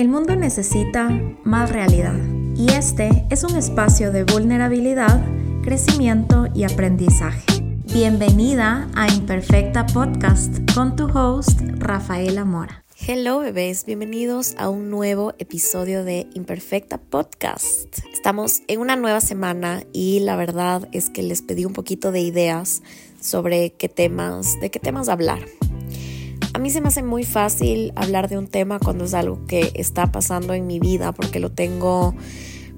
El 0.00 0.08
mundo 0.08 0.34
necesita 0.34 1.10
más 1.44 1.70
realidad 1.70 2.18
y 2.56 2.72
este 2.72 3.26
es 3.28 3.44
un 3.44 3.54
espacio 3.54 4.10
de 4.10 4.24
vulnerabilidad, 4.24 5.22
crecimiento 5.62 6.46
y 6.54 6.64
aprendizaje. 6.64 7.44
Bienvenida 7.92 8.88
a 8.94 9.12
Imperfecta 9.12 9.84
Podcast 9.84 10.56
con 10.74 10.96
tu 10.96 11.04
host 11.04 11.60
Rafaela 11.76 12.46
Mora. 12.46 12.82
Hello 13.06 13.40
bebés, 13.40 13.84
bienvenidos 13.84 14.54
a 14.56 14.70
un 14.70 14.88
nuevo 14.88 15.34
episodio 15.38 16.02
de 16.02 16.28
Imperfecta 16.32 16.96
Podcast. 16.96 17.98
Estamos 18.10 18.62
en 18.68 18.80
una 18.80 18.96
nueva 18.96 19.20
semana 19.20 19.82
y 19.92 20.20
la 20.20 20.36
verdad 20.36 20.88
es 20.92 21.10
que 21.10 21.22
les 21.22 21.42
pedí 21.42 21.66
un 21.66 21.74
poquito 21.74 22.10
de 22.10 22.22
ideas 22.22 22.82
sobre 23.20 23.74
qué 23.74 23.90
temas, 23.90 24.58
de 24.62 24.70
qué 24.70 24.78
temas 24.78 25.10
hablar. 25.10 25.40
A 26.52 26.58
mí 26.58 26.70
se 26.70 26.80
me 26.80 26.88
hace 26.88 27.02
muy 27.04 27.22
fácil 27.22 27.92
hablar 27.94 28.28
de 28.28 28.36
un 28.36 28.48
tema 28.48 28.80
cuando 28.80 29.04
es 29.04 29.14
algo 29.14 29.46
que 29.46 29.70
está 29.74 30.10
pasando 30.10 30.52
en 30.52 30.66
mi 30.66 30.80
vida 30.80 31.12
porque 31.12 31.38
lo 31.38 31.52
tengo 31.52 32.14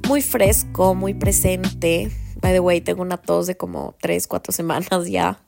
muy 0.07 0.21
fresco, 0.21 0.95
muy 0.95 1.15
presente. 1.15 2.11
By 2.43 2.53
the 2.53 2.61
way, 2.61 2.83
tengo 2.83 3.01
una 3.01 3.17
tos 3.17 3.47
de 3.47 3.57
como 3.57 3.95
3, 4.03 4.27
4 4.27 4.53
semanas 4.55 5.09
ya. 5.09 5.43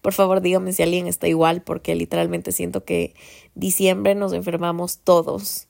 Por 0.00 0.14
favor, 0.14 0.40
díganme 0.40 0.72
si 0.72 0.82
alguien 0.82 1.06
está 1.06 1.28
igual 1.28 1.62
porque 1.62 1.94
literalmente 1.94 2.52
siento 2.52 2.84
que 2.84 3.14
diciembre 3.54 4.14
nos 4.14 4.32
enfermamos 4.32 5.00
todos 5.00 5.68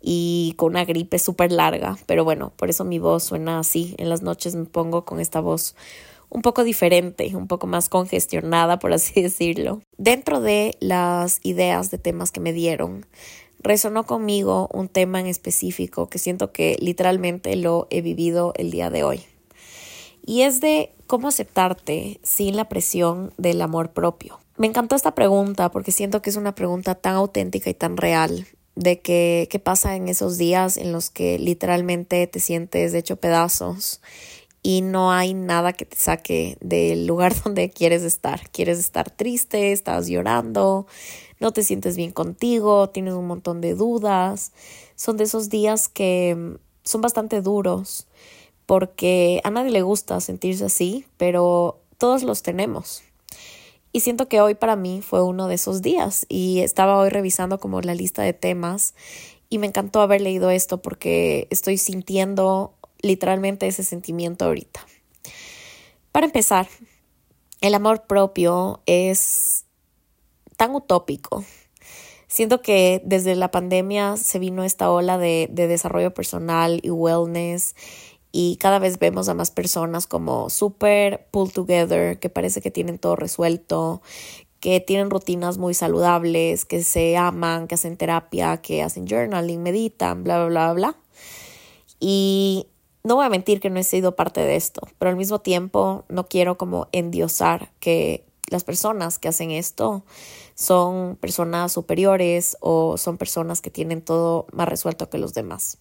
y 0.00 0.54
con 0.56 0.70
una 0.70 0.86
gripe 0.86 1.18
súper 1.18 1.52
larga. 1.52 1.98
Pero 2.06 2.24
bueno, 2.24 2.54
por 2.56 2.70
eso 2.70 2.84
mi 2.84 2.98
voz 2.98 3.24
suena 3.24 3.58
así. 3.58 3.94
En 3.98 4.08
las 4.08 4.22
noches 4.22 4.54
me 4.54 4.64
pongo 4.64 5.04
con 5.04 5.20
esta 5.20 5.40
voz 5.40 5.76
un 6.28 6.42
poco 6.42 6.64
diferente, 6.64 7.34
un 7.34 7.46
poco 7.46 7.66
más 7.66 7.88
congestionada, 7.88 8.78
por 8.78 8.92
así 8.92 9.22
decirlo. 9.22 9.80
Dentro 9.96 10.40
de 10.40 10.76
las 10.80 11.40
ideas 11.42 11.90
de 11.90 11.98
temas 11.98 12.30
que 12.32 12.40
me 12.40 12.52
dieron, 12.52 13.06
resonó 13.58 14.04
conmigo 14.04 14.68
un 14.72 14.88
tema 14.88 15.20
en 15.20 15.26
específico 15.26 16.08
que 16.08 16.18
siento 16.18 16.52
que 16.52 16.76
literalmente 16.80 17.56
lo 17.56 17.86
he 17.90 18.00
vivido 18.00 18.52
el 18.56 18.70
día 18.70 18.90
de 18.90 19.02
hoy. 19.02 19.20
Y 20.24 20.42
es 20.42 20.60
de 20.60 20.92
cómo 21.06 21.28
aceptarte 21.28 22.20
sin 22.22 22.56
la 22.56 22.68
presión 22.68 23.32
del 23.38 23.62
amor 23.62 23.92
propio. 23.92 24.40
Me 24.56 24.66
encantó 24.66 24.96
esta 24.96 25.14
pregunta 25.14 25.70
porque 25.70 25.92
siento 25.92 26.22
que 26.22 26.30
es 26.30 26.36
una 26.36 26.54
pregunta 26.54 26.94
tan 26.94 27.14
auténtica 27.14 27.70
y 27.70 27.74
tan 27.74 27.96
real 27.96 28.46
de 28.74 29.00
que 29.00 29.48
qué 29.50 29.58
pasa 29.58 29.96
en 29.96 30.08
esos 30.08 30.38
días 30.38 30.76
en 30.76 30.92
los 30.92 31.10
que 31.10 31.38
literalmente 31.38 32.26
te 32.26 32.40
sientes 32.40 32.94
hecho 32.94 33.16
pedazos 33.16 34.00
y 34.66 34.80
no 34.80 35.12
hay 35.12 35.32
nada 35.32 35.74
que 35.74 35.84
te 35.84 35.96
saque 35.96 36.58
del 36.60 37.06
lugar 37.06 37.40
donde 37.44 37.70
quieres 37.70 38.02
estar. 38.02 38.50
Quieres 38.50 38.80
estar 38.80 39.12
triste, 39.12 39.70
estás 39.70 40.08
llorando, 40.08 40.88
no 41.38 41.52
te 41.52 41.62
sientes 41.62 41.96
bien 41.96 42.10
contigo, 42.10 42.88
tienes 42.88 43.14
un 43.14 43.28
montón 43.28 43.60
de 43.60 43.76
dudas. 43.76 44.50
Son 44.96 45.16
de 45.18 45.22
esos 45.22 45.50
días 45.50 45.88
que 45.88 46.34
mm, 46.36 46.56
son 46.82 47.00
bastante 47.00 47.42
duros 47.42 48.08
porque 48.66 49.40
a 49.44 49.50
nadie 49.52 49.70
le 49.70 49.82
gusta 49.82 50.20
sentirse 50.20 50.64
así, 50.64 51.06
pero 51.16 51.78
todos 51.96 52.24
los 52.24 52.42
tenemos. 52.42 53.04
Y 53.92 54.00
siento 54.00 54.26
que 54.26 54.40
hoy 54.40 54.56
para 54.56 54.74
mí 54.74 55.00
fue 55.00 55.22
uno 55.22 55.46
de 55.46 55.54
esos 55.54 55.80
días 55.80 56.26
y 56.28 56.58
estaba 56.58 56.98
hoy 56.98 57.10
revisando 57.10 57.60
como 57.60 57.82
la 57.82 57.94
lista 57.94 58.22
de 58.22 58.32
temas 58.32 58.94
y 59.48 59.58
me 59.58 59.68
encantó 59.68 60.00
haber 60.00 60.22
leído 60.22 60.50
esto 60.50 60.82
porque 60.82 61.46
estoy 61.50 61.76
sintiendo 61.78 62.74
literalmente 63.06 63.66
ese 63.66 63.84
sentimiento 63.84 64.44
ahorita. 64.44 64.86
Para 66.12 66.26
empezar, 66.26 66.68
el 67.60 67.74
amor 67.74 68.06
propio 68.06 68.80
es 68.86 69.64
tan 70.56 70.74
utópico. 70.74 71.44
Siento 72.28 72.60
que 72.60 73.00
desde 73.04 73.36
la 73.36 73.50
pandemia 73.50 74.16
se 74.16 74.38
vino 74.38 74.64
esta 74.64 74.90
ola 74.90 75.16
de, 75.16 75.48
de 75.50 75.68
desarrollo 75.68 76.12
personal 76.12 76.80
y 76.82 76.90
wellness 76.90 77.74
y 78.32 78.56
cada 78.56 78.78
vez 78.78 78.98
vemos 78.98 79.30
a 79.30 79.34
más 79.34 79.50
personas 79.50 80.06
como 80.06 80.50
super 80.50 81.26
pull 81.30 81.52
together, 81.52 82.18
que 82.18 82.28
parece 82.28 82.60
que 82.60 82.70
tienen 82.70 82.98
todo 82.98 83.16
resuelto, 83.16 84.02
que 84.60 84.80
tienen 84.80 85.10
rutinas 85.10 85.56
muy 85.56 85.72
saludables, 85.72 86.64
que 86.64 86.82
se 86.82 87.16
aman, 87.16 87.66
que 87.66 87.76
hacen 87.76 87.96
terapia, 87.96 88.58
que 88.58 88.82
hacen 88.82 89.06
journaling, 89.06 89.62
meditan, 89.62 90.22
bla, 90.22 90.44
bla, 90.44 90.48
bla, 90.48 90.72
bla. 90.74 90.96
Y 91.98 92.66
no 93.06 93.14
voy 93.14 93.24
a 93.24 93.28
mentir 93.28 93.60
que 93.60 93.70
no 93.70 93.78
he 93.78 93.84
sido 93.84 94.16
parte 94.16 94.40
de 94.40 94.56
esto, 94.56 94.80
pero 94.98 95.10
al 95.10 95.16
mismo 95.16 95.38
tiempo 95.38 96.04
no 96.08 96.26
quiero 96.26 96.58
como 96.58 96.88
endiosar 96.90 97.70
que 97.78 98.26
las 98.50 98.64
personas 98.64 99.20
que 99.20 99.28
hacen 99.28 99.52
esto 99.52 100.04
son 100.56 101.14
personas 101.14 101.70
superiores 101.70 102.56
o 102.58 102.96
son 102.98 103.16
personas 103.16 103.60
que 103.60 103.70
tienen 103.70 104.02
todo 104.02 104.48
más 104.50 104.68
resuelto 104.68 105.08
que 105.08 105.18
los 105.18 105.34
demás. 105.34 105.78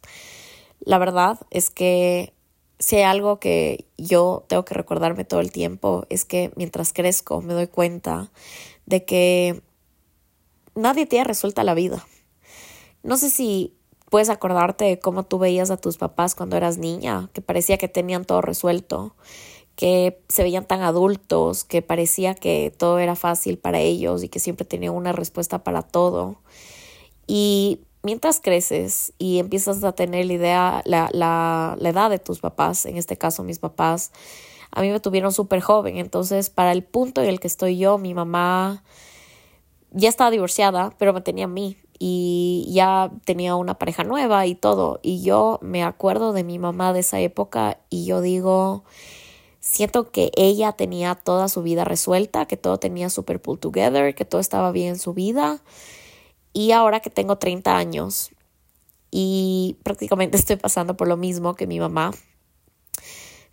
La 0.81 0.99
verdad 0.99 1.39
es 1.49 1.71
que 1.71 2.31
si 2.77 2.97
hay 2.97 3.03
algo 3.03 3.39
que 3.39 3.87
yo 3.97 4.45
tengo 4.47 4.63
que 4.63 4.75
recordarme 4.75 5.25
todo 5.25 5.39
el 5.39 5.51
tiempo 5.51 6.05
es 6.11 6.25
que 6.25 6.51
mientras 6.55 6.93
crezco 6.93 7.41
me 7.41 7.55
doy 7.55 7.65
cuenta 7.65 8.29
de 8.85 9.03
que 9.03 9.63
nadie 10.75 11.07
tiene 11.07 11.25
resuelta 11.25 11.63
la 11.63 11.73
vida. 11.73 12.05
No 13.01 13.17
sé 13.17 13.31
si 13.31 13.73
puedes 14.09 14.29
acordarte 14.29 14.85
de 14.85 14.99
cómo 14.99 15.23
tú 15.23 15.39
veías 15.39 15.71
a 15.71 15.77
tus 15.77 15.97
papás 15.97 16.35
cuando 16.35 16.57
eras 16.57 16.77
niña, 16.77 17.29
que 17.33 17.41
parecía 17.41 17.77
que 17.77 17.87
tenían 17.87 18.25
todo 18.25 18.41
resuelto, 18.41 19.15
que 19.75 20.21
se 20.29 20.43
veían 20.43 20.65
tan 20.65 20.81
adultos, 20.81 21.63
que 21.63 21.81
parecía 21.81 22.35
que 22.35 22.73
todo 22.75 22.99
era 22.99 23.15
fácil 23.15 23.57
para 23.57 23.79
ellos 23.79 24.23
y 24.23 24.29
que 24.29 24.39
siempre 24.39 24.65
tenían 24.65 24.93
una 24.93 25.11
respuesta 25.11 25.63
para 25.63 25.81
todo. 25.81 26.37
Y 27.27 27.81
mientras 28.03 28.39
creces 28.39 29.13
y 29.17 29.39
empiezas 29.39 29.83
a 29.83 29.93
tener 29.93 30.25
la 30.27 30.33
idea, 30.33 30.81
la, 30.85 31.09
la, 31.11 31.75
la 31.79 31.89
edad 31.89 32.09
de 32.09 32.19
tus 32.19 32.39
papás, 32.39 32.85
en 32.85 32.97
este 32.97 33.17
caso 33.17 33.43
mis 33.43 33.59
papás, 33.59 34.11
a 34.71 34.81
mí 34.81 34.89
me 34.91 34.99
tuvieron 34.99 35.31
súper 35.31 35.61
joven, 35.61 35.97
entonces 35.97 36.49
para 36.49 36.71
el 36.71 36.83
punto 36.83 37.21
en 37.21 37.29
el 37.29 37.39
que 37.39 37.47
estoy 37.47 37.77
yo, 37.77 37.97
mi 37.97 38.13
mamá 38.13 38.83
ya 39.91 40.09
estaba 40.09 40.29
divorciada, 40.31 40.93
pero 40.97 41.13
me 41.13 41.21
tenía 41.21 41.45
a 41.45 41.49
mí 41.49 41.77
y 41.97 42.67
ya 42.69 43.11
tenía 43.25 43.55
una 43.55 43.77
pareja 43.77 44.03
nueva 44.03 44.45
y 44.45 44.55
todo. 44.55 44.99
Y 45.03 45.21
yo 45.21 45.59
me 45.61 45.83
acuerdo 45.83 46.33
de 46.33 46.43
mi 46.43 46.59
mamá 46.59 46.93
de 46.93 46.99
esa 46.99 47.19
época 47.19 47.79
y 47.89 48.05
yo 48.05 48.21
digo, 48.21 48.83
siento 49.59 50.11
que 50.11 50.31
ella 50.35 50.73
tenía 50.73 51.15
toda 51.15 51.49
su 51.49 51.63
vida 51.63 51.85
resuelta, 51.85 52.45
que 52.45 52.57
todo 52.57 52.77
tenía 52.77 53.09
super 53.09 53.41
pull 53.41 53.59
together, 53.59 54.13
que 54.15 54.25
todo 54.25 54.41
estaba 54.41 54.71
bien 54.71 54.89
en 54.89 54.99
su 54.99 55.13
vida. 55.13 55.59
Y 56.53 56.71
ahora 56.71 56.99
que 56.99 57.09
tengo 57.09 57.37
30 57.37 57.75
años 57.75 58.31
y 59.11 59.77
prácticamente 59.83 60.37
estoy 60.37 60.57
pasando 60.57 60.97
por 60.97 61.07
lo 61.07 61.17
mismo 61.17 61.55
que 61.55 61.67
mi 61.67 61.79
mamá, 61.79 62.11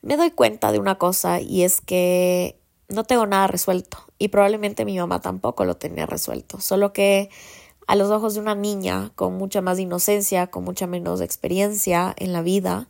me 0.02 0.16
doy 0.16 0.32
cuenta 0.32 0.72
de 0.72 0.80
una 0.80 0.98
cosa 0.98 1.40
y 1.40 1.62
es 1.62 1.80
que 1.80 2.58
no 2.88 3.04
tengo 3.04 3.26
nada 3.26 3.46
resuelto 3.46 3.98
y 4.18 4.28
probablemente 4.28 4.84
mi 4.84 4.98
mamá 4.98 5.20
tampoco 5.20 5.64
lo 5.64 5.76
tenía 5.76 6.06
resuelto, 6.06 6.60
solo 6.60 6.92
que 6.92 7.30
a 7.92 7.94
los 7.94 8.10
ojos 8.10 8.32
de 8.32 8.40
una 8.40 8.54
niña 8.54 9.12
con 9.16 9.36
mucha 9.36 9.60
más 9.60 9.78
inocencia, 9.78 10.46
con 10.46 10.64
mucha 10.64 10.86
menos 10.86 11.20
experiencia 11.20 12.14
en 12.16 12.32
la 12.32 12.40
vida. 12.40 12.88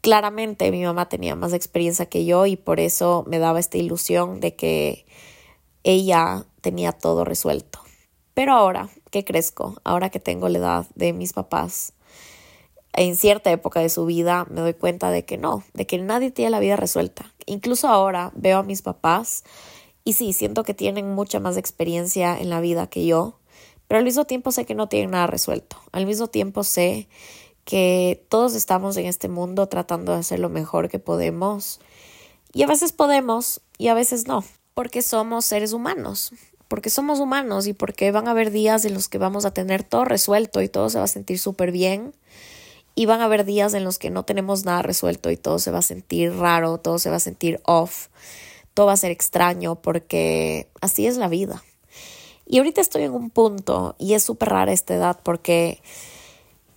Claramente 0.00 0.70
mi 0.70 0.84
mamá 0.84 1.08
tenía 1.08 1.34
más 1.34 1.52
experiencia 1.52 2.06
que 2.06 2.24
yo 2.24 2.46
y 2.46 2.54
por 2.54 2.78
eso 2.78 3.24
me 3.26 3.40
daba 3.40 3.58
esta 3.58 3.78
ilusión 3.78 4.38
de 4.38 4.54
que 4.54 5.06
ella 5.82 6.46
tenía 6.60 6.92
todo 6.92 7.24
resuelto. 7.24 7.80
Pero 8.32 8.52
ahora 8.52 8.90
que 9.10 9.24
crezco, 9.24 9.80
ahora 9.82 10.08
que 10.08 10.20
tengo 10.20 10.48
la 10.48 10.58
edad 10.58 10.86
de 10.94 11.12
mis 11.12 11.32
papás, 11.32 11.92
en 12.92 13.16
cierta 13.16 13.50
época 13.50 13.80
de 13.80 13.88
su 13.88 14.06
vida 14.06 14.46
me 14.50 14.60
doy 14.60 14.74
cuenta 14.74 15.10
de 15.10 15.24
que 15.24 15.36
no, 15.36 15.64
de 15.74 15.88
que 15.88 15.98
nadie 15.98 16.30
tiene 16.30 16.52
la 16.52 16.60
vida 16.60 16.76
resuelta. 16.76 17.34
Incluso 17.44 17.88
ahora 17.88 18.30
veo 18.36 18.58
a 18.58 18.62
mis 18.62 18.82
papás 18.82 19.42
y 20.04 20.12
sí, 20.12 20.32
siento 20.32 20.62
que 20.62 20.74
tienen 20.74 21.12
mucha 21.12 21.40
más 21.40 21.56
experiencia 21.56 22.38
en 22.38 22.50
la 22.50 22.60
vida 22.60 22.86
que 22.86 23.04
yo, 23.04 23.39
pero 23.90 23.98
al 23.98 24.04
mismo 24.04 24.24
tiempo 24.24 24.52
sé 24.52 24.66
que 24.66 24.76
no 24.76 24.88
tienen 24.88 25.10
nada 25.10 25.26
resuelto. 25.26 25.76
Al 25.90 26.06
mismo 26.06 26.28
tiempo 26.28 26.62
sé 26.62 27.08
que 27.64 28.24
todos 28.28 28.54
estamos 28.54 28.96
en 28.96 29.06
este 29.06 29.28
mundo 29.28 29.66
tratando 29.66 30.12
de 30.12 30.18
hacer 30.18 30.38
lo 30.38 30.48
mejor 30.48 30.88
que 30.88 31.00
podemos. 31.00 31.80
Y 32.52 32.62
a 32.62 32.68
veces 32.68 32.92
podemos 32.92 33.62
y 33.78 33.88
a 33.88 33.94
veces 33.94 34.28
no, 34.28 34.44
porque 34.74 35.02
somos 35.02 35.44
seres 35.44 35.72
humanos, 35.72 36.32
porque 36.68 36.88
somos 36.88 37.18
humanos 37.18 37.66
y 37.66 37.72
porque 37.72 38.12
van 38.12 38.28
a 38.28 38.30
haber 38.30 38.52
días 38.52 38.84
en 38.84 38.94
los 38.94 39.08
que 39.08 39.18
vamos 39.18 39.44
a 39.44 39.52
tener 39.52 39.82
todo 39.82 40.04
resuelto 40.04 40.62
y 40.62 40.68
todo 40.68 40.88
se 40.88 40.98
va 40.98 41.06
a 41.06 41.08
sentir 41.08 41.40
súper 41.40 41.72
bien. 41.72 42.14
Y 42.94 43.06
van 43.06 43.20
a 43.20 43.24
haber 43.24 43.44
días 43.44 43.74
en 43.74 43.82
los 43.82 43.98
que 43.98 44.10
no 44.10 44.24
tenemos 44.24 44.64
nada 44.64 44.82
resuelto 44.82 45.32
y 45.32 45.36
todo 45.36 45.58
se 45.58 45.72
va 45.72 45.78
a 45.78 45.82
sentir 45.82 46.32
raro, 46.36 46.78
todo 46.78 47.00
se 47.00 47.10
va 47.10 47.16
a 47.16 47.18
sentir 47.18 47.60
off, 47.64 48.06
todo 48.72 48.86
va 48.86 48.92
a 48.92 48.96
ser 48.96 49.10
extraño 49.10 49.82
porque 49.82 50.68
así 50.80 51.08
es 51.08 51.16
la 51.16 51.26
vida. 51.26 51.64
Y 52.52 52.58
ahorita 52.58 52.80
estoy 52.80 53.04
en 53.04 53.12
un 53.12 53.30
punto, 53.30 53.94
y 53.96 54.14
es 54.14 54.24
súper 54.24 54.48
rara 54.48 54.72
esta 54.72 54.92
edad 54.92 55.20
porque 55.22 55.80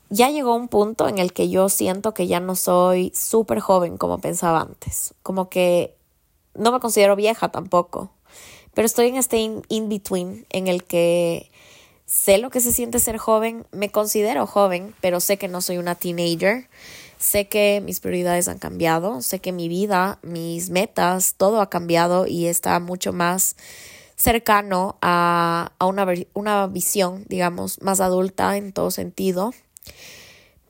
ya 0.10 0.30
llegó 0.30 0.56
un 0.56 0.68
punto 0.68 1.08
en 1.08 1.18
el 1.18 1.34
que 1.34 1.50
yo 1.50 1.68
siento 1.68 2.14
que 2.14 2.28
ya 2.28 2.40
no 2.40 2.56
soy 2.56 3.12
súper 3.16 3.60
joven 3.60 3.98
como 3.98 4.20
pensaba 4.20 4.62
antes. 4.62 5.16
Como 5.24 5.50
que 5.50 5.98
no 6.54 6.72
me 6.72 6.80
considero 6.80 7.16
vieja 7.16 7.50
tampoco, 7.50 8.12
pero 8.76 8.86
estoy 8.86 9.08
en 9.08 9.16
este 9.16 9.40
in-between 9.40 10.46
en 10.52 10.68
el 10.68 10.84
que 10.84 11.50
sé 12.06 12.38
lo 12.38 12.52
que 12.52 12.62
se 12.62 12.72
siente 12.72 13.00
ser 13.00 13.18
joven, 13.18 13.66
me 13.72 13.90
considero 13.90 14.46
joven, 14.46 14.94
pero 15.02 15.20
sé 15.20 15.40
que 15.40 15.48
no 15.48 15.60
soy 15.60 15.80
una 15.80 15.96
teenager. 15.96 16.70
Sé 17.18 17.48
que 17.48 17.82
mis 17.84 18.00
prioridades 18.00 18.48
han 18.48 18.60
cambiado, 18.60 19.22
sé 19.22 19.40
que 19.40 19.54
mi 19.54 19.70
vida, 19.70 20.20
mis 20.22 20.70
metas, 20.70 21.34
todo 21.36 21.62
ha 21.62 21.70
cambiado 21.70 22.28
y 22.28 22.46
está 22.46 22.80
mucho 22.80 23.14
más 23.14 23.56
cercano 24.24 24.98
a, 25.02 25.74
una, 25.82 26.08
una 26.34 26.68
visión, 26.68 27.26
digamos, 27.28 27.82
más 27.82 28.00
adulta 28.00 28.56
en 28.56 28.72
todo 28.72 28.90
sentido. 28.90 29.54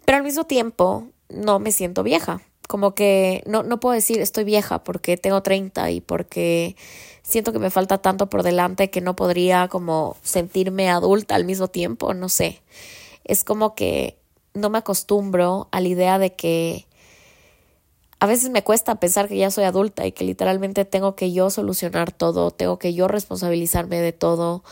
Pero 0.05 0.17
al 0.17 0.23
mismo 0.23 0.45
tiempo 0.45 1.07
no 1.29 1.59
me 1.59 1.71
siento 1.71 2.01
vieja. 2.01 2.41
Como 2.67 2.95
que 2.95 3.43
no, 3.45 3.61
no 3.61 3.79
puedo 3.79 3.93
decir 3.93 4.19
estoy 4.21 4.43
vieja 4.43 4.83
porque 4.83 5.17
tengo 5.17 5.43
30 5.43 5.91
y 5.91 6.01
porque 6.01 6.75
siento 7.21 7.53
que 7.53 7.59
me 7.59 7.69
falta 7.69 7.99
tanto 7.99 8.27
por 8.27 8.41
delante 8.41 8.89
que 8.89 9.01
no 9.01 9.15
podría 9.15 9.67
como 9.67 10.17
sentirme 10.23 10.89
adulta 10.89 11.35
al 11.35 11.45
mismo 11.45 11.67
tiempo, 11.67 12.15
no 12.15 12.29
sé. 12.29 12.63
Es 13.23 13.43
como 13.43 13.75
que 13.75 14.17
no 14.55 14.71
me 14.71 14.79
acostumbro 14.79 15.67
a 15.71 15.79
la 15.79 15.87
idea 15.87 16.17
de 16.17 16.33
que 16.33 16.87
a 18.23 18.25
veces 18.25 18.51
me 18.51 18.63
cuesta 18.63 18.95
pensar 19.01 19.27
que 19.27 19.35
ya 19.35 19.51
soy 19.51 19.65
adulta 19.65 20.07
y 20.07 20.13
que 20.13 20.23
literalmente 20.23 20.85
tengo 20.85 21.13
que 21.13 21.33
yo 21.33 21.49
solucionar 21.49 22.13
todo, 22.13 22.51
tengo 22.51 22.79
que 22.79 22.93
yo 22.93 23.09
responsabilizarme 23.09 23.99
de 23.99 24.13
todo. 24.13 24.63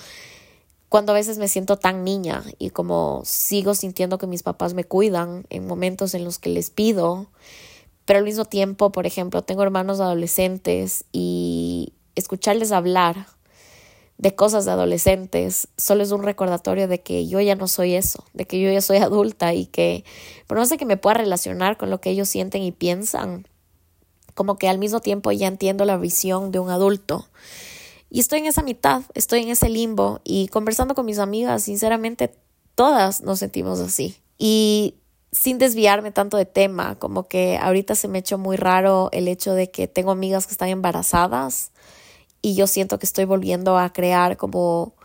Cuando 0.87 1.11
a 1.11 1.15
veces 1.15 1.37
me 1.37 1.49
siento 1.49 1.75
tan 1.75 2.05
niña 2.05 2.45
y 2.59 2.69
como 2.69 3.23
sigo 3.25 3.75
sintiendo 3.75 4.17
que 4.17 4.25
mis 4.25 4.41
papás 4.41 4.73
me 4.73 4.85
cuidan 4.85 5.45
en 5.49 5.67
momentos 5.67 6.13
en 6.13 6.23
los 6.23 6.39
que 6.39 6.49
les 6.49 6.69
pido, 6.69 7.27
pero 8.05 8.19
al 8.19 8.23
mismo 8.23 8.45
tiempo, 8.45 8.93
por 8.93 9.05
ejemplo, 9.05 9.41
tengo 9.41 9.63
hermanos 9.63 9.99
adolescentes 9.99 11.03
y 11.11 11.91
escucharles 12.15 12.71
hablar 12.71 13.27
de 14.21 14.35
cosas 14.35 14.65
de 14.65 14.71
adolescentes 14.71 15.67
solo 15.77 16.03
es 16.03 16.11
un 16.11 16.21
recordatorio 16.21 16.87
de 16.87 17.01
que 17.01 17.27
yo 17.27 17.41
ya 17.41 17.55
no 17.55 17.67
soy 17.67 17.95
eso, 17.95 18.23
de 18.33 18.45
que 18.45 18.61
yo 18.61 18.71
ya 18.71 18.79
soy 18.79 18.97
adulta 18.99 19.55
y 19.55 19.65
que, 19.65 20.05
por 20.45 20.57
no 20.57 20.65
sé 20.65 20.77
que 20.77 20.85
me 20.85 20.95
pueda 20.95 21.15
relacionar 21.15 21.75
con 21.75 21.89
lo 21.89 21.99
que 21.99 22.11
ellos 22.11 22.29
sienten 22.29 22.61
y 22.61 22.71
piensan, 22.71 23.47
como 24.35 24.59
que 24.59 24.69
al 24.69 24.77
mismo 24.77 24.99
tiempo 24.99 25.31
ya 25.31 25.47
entiendo 25.47 25.85
la 25.85 25.97
visión 25.97 26.51
de 26.51 26.59
un 26.59 26.69
adulto. 26.69 27.27
Y 28.11 28.19
estoy 28.19 28.39
en 28.39 28.45
esa 28.45 28.61
mitad, 28.61 29.01
estoy 29.15 29.41
en 29.41 29.49
ese 29.49 29.69
limbo 29.69 30.21
y 30.23 30.49
conversando 30.49 30.93
con 30.93 31.07
mis 31.07 31.17
amigas, 31.17 31.63
sinceramente, 31.63 32.31
todas 32.75 33.21
nos 33.21 33.39
sentimos 33.39 33.79
así. 33.79 34.17
Y 34.37 34.95
sin 35.31 35.57
desviarme 35.57 36.11
tanto 36.11 36.37
de 36.37 36.45
tema, 36.45 36.95
como 36.99 37.27
que 37.27 37.57
ahorita 37.57 37.95
se 37.95 38.07
me 38.07 38.19
echó 38.19 38.37
muy 38.37 38.55
raro 38.55 39.09
el 39.13 39.27
hecho 39.27 39.55
de 39.55 39.71
que 39.71 39.87
tengo 39.87 40.11
amigas 40.11 40.45
que 40.45 40.51
están 40.51 40.69
embarazadas 40.69 41.71
y 42.41 42.55
yo 42.55 42.67
siento 42.67 42.99
que 42.99 43.05
estoy 43.05 43.25
volviendo 43.25 43.77
a 43.77 43.93
crear 43.93 44.37
como 44.37 44.95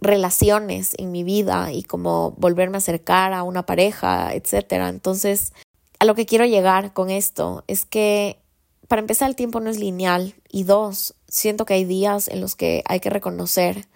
relaciones 0.00 0.94
en 0.98 1.10
mi 1.10 1.24
vida 1.24 1.72
y 1.72 1.82
como 1.82 2.32
volverme 2.32 2.76
a 2.76 2.78
acercar 2.78 3.32
a 3.32 3.42
una 3.42 3.66
pareja, 3.66 4.32
etcétera. 4.34 4.88
Entonces, 4.88 5.52
a 5.98 6.04
lo 6.04 6.14
que 6.14 6.26
quiero 6.26 6.44
llegar 6.44 6.92
con 6.92 7.10
esto 7.10 7.64
es 7.66 7.84
que 7.84 8.38
para 8.86 9.00
empezar 9.00 9.28
el 9.28 9.36
tiempo 9.36 9.60
no 9.60 9.70
es 9.70 9.78
lineal 9.78 10.34
y 10.48 10.64
dos, 10.64 11.14
siento 11.28 11.64
que 11.64 11.74
hay 11.74 11.84
días 11.84 12.28
en 12.28 12.40
los 12.40 12.56
que 12.56 12.82
hay 12.86 13.00
que 13.00 13.10
reconocer 13.10 13.86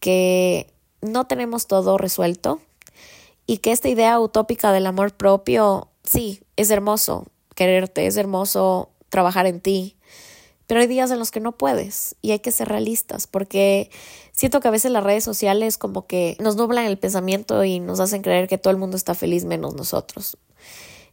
que 0.00 0.72
no 1.00 1.26
tenemos 1.26 1.66
todo 1.66 1.98
resuelto 1.98 2.60
y 3.46 3.58
que 3.58 3.72
esta 3.72 3.88
idea 3.88 4.20
utópica 4.20 4.72
del 4.72 4.86
amor 4.86 5.14
propio, 5.14 5.88
sí, 6.04 6.40
es 6.56 6.70
hermoso 6.70 7.26
quererte, 7.54 8.06
es 8.06 8.16
hermoso 8.16 8.90
trabajar 9.08 9.46
en 9.46 9.60
ti, 9.60 9.96
pero 10.68 10.80
hay 10.80 10.86
días 10.86 11.10
en 11.10 11.18
los 11.18 11.32
que 11.32 11.40
no 11.40 11.52
puedes 11.52 12.14
y 12.22 12.30
hay 12.30 12.38
que 12.38 12.52
ser 12.52 12.68
realistas 12.68 13.26
porque 13.26 13.90
siento 14.32 14.60
que 14.60 14.68
a 14.68 14.70
veces 14.70 14.92
las 14.92 15.02
redes 15.02 15.24
sociales 15.24 15.78
como 15.78 16.06
que 16.06 16.36
nos 16.38 16.56
nublan 16.56 16.84
el 16.84 16.98
pensamiento 16.98 17.64
y 17.64 17.80
nos 17.80 17.98
hacen 17.98 18.22
creer 18.22 18.48
que 18.48 18.58
todo 18.58 18.70
el 18.70 18.76
mundo 18.76 18.96
está 18.96 19.14
feliz 19.14 19.46
menos 19.46 19.74
nosotros. 19.74 20.36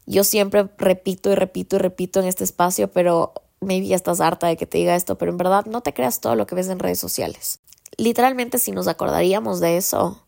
Yo 0.06 0.24
siempre 0.26 0.68
repito 0.78 1.32
y 1.32 1.36
repito 1.36 1.78
y 1.78 1.80
repito 1.80 2.20
en 2.20 2.28
este 2.28 2.44
espacio, 2.44 2.90
pero 2.92 3.34
maybe 3.62 3.88
ya 3.88 3.96
estás 3.96 4.20
harta 4.20 4.48
de 4.48 4.58
que 4.58 4.68
te 4.68 4.78
diga 4.78 4.94
esto, 4.94 5.18
pero 5.18 5.32
en 5.32 5.38
verdad 5.38 5.66
no 5.66 5.82
te 5.82 5.94
creas 5.94 6.20
todo 6.20 6.36
lo 6.36 6.46
que 6.46 6.56
ves 6.56 6.68
en 6.68 6.78
redes 6.78 7.00
sociales. 7.00 7.60
Literalmente 7.98 8.60
si 8.60 8.72
nos 8.72 8.90
acordaríamos 8.90 9.62
de 9.62 9.78
eso, 9.78 10.25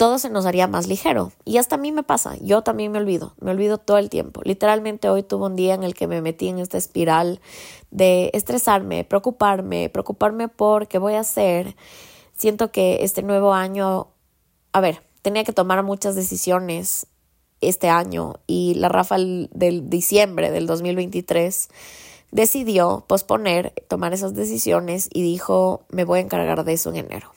todo 0.00 0.18
se 0.18 0.30
nos 0.30 0.46
haría 0.46 0.66
más 0.66 0.86
ligero. 0.86 1.30
Y 1.44 1.58
hasta 1.58 1.74
a 1.74 1.78
mí 1.78 1.92
me 1.92 2.02
pasa, 2.02 2.34
yo 2.40 2.62
también 2.62 2.90
me 2.90 2.96
olvido, 2.96 3.34
me 3.38 3.50
olvido 3.50 3.76
todo 3.76 3.98
el 3.98 4.08
tiempo. 4.08 4.40
Literalmente 4.44 5.10
hoy 5.10 5.22
tuve 5.22 5.44
un 5.44 5.56
día 5.56 5.74
en 5.74 5.82
el 5.82 5.92
que 5.92 6.06
me 6.06 6.22
metí 6.22 6.48
en 6.48 6.58
esta 6.58 6.78
espiral 6.78 7.38
de 7.90 8.30
estresarme, 8.32 9.04
preocuparme, 9.04 9.90
preocuparme 9.90 10.48
por 10.48 10.88
qué 10.88 10.96
voy 10.96 11.16
a 11.16 11.20
hacer. 11.20 11.76
Siento 12.32 12.72
que 12.72 13.04
este 13.04 13.22
nuevo 13.22 13.52
año, 13.52 14.08
a 14.72 14.80
ver, 14.80 15.02
tenía 15.20 15.44
que 15.44 15.52
tomar 15.52 15.82
muchas 15.82 16.14
decisiones 16.14 17.06
este 17.60 17.90
año 17.90 18.36
y 18.46 18.76
la 18.76 18.88
Rafa 18.88 19.18
del 19.18 19.90
diciembre 19.90 20.50
del 20.50 20.66
2023 20.66 21.68
decidió 22.30 23.04
posponer, 23.06 23.74
tomar 23.86 24.14
esas 24.14 24.32
decisiones 24.32 25.10
y 25.12 25.20
dijo, 25.20 25.82
me 25.90 26.04
voy 26.04 26.20
a 26.20 26.22
encargar 26.22 26.64
de 26.64 26.72
eso 26.72 26.88
en 26.88 26.96
enero. 26.96 27.34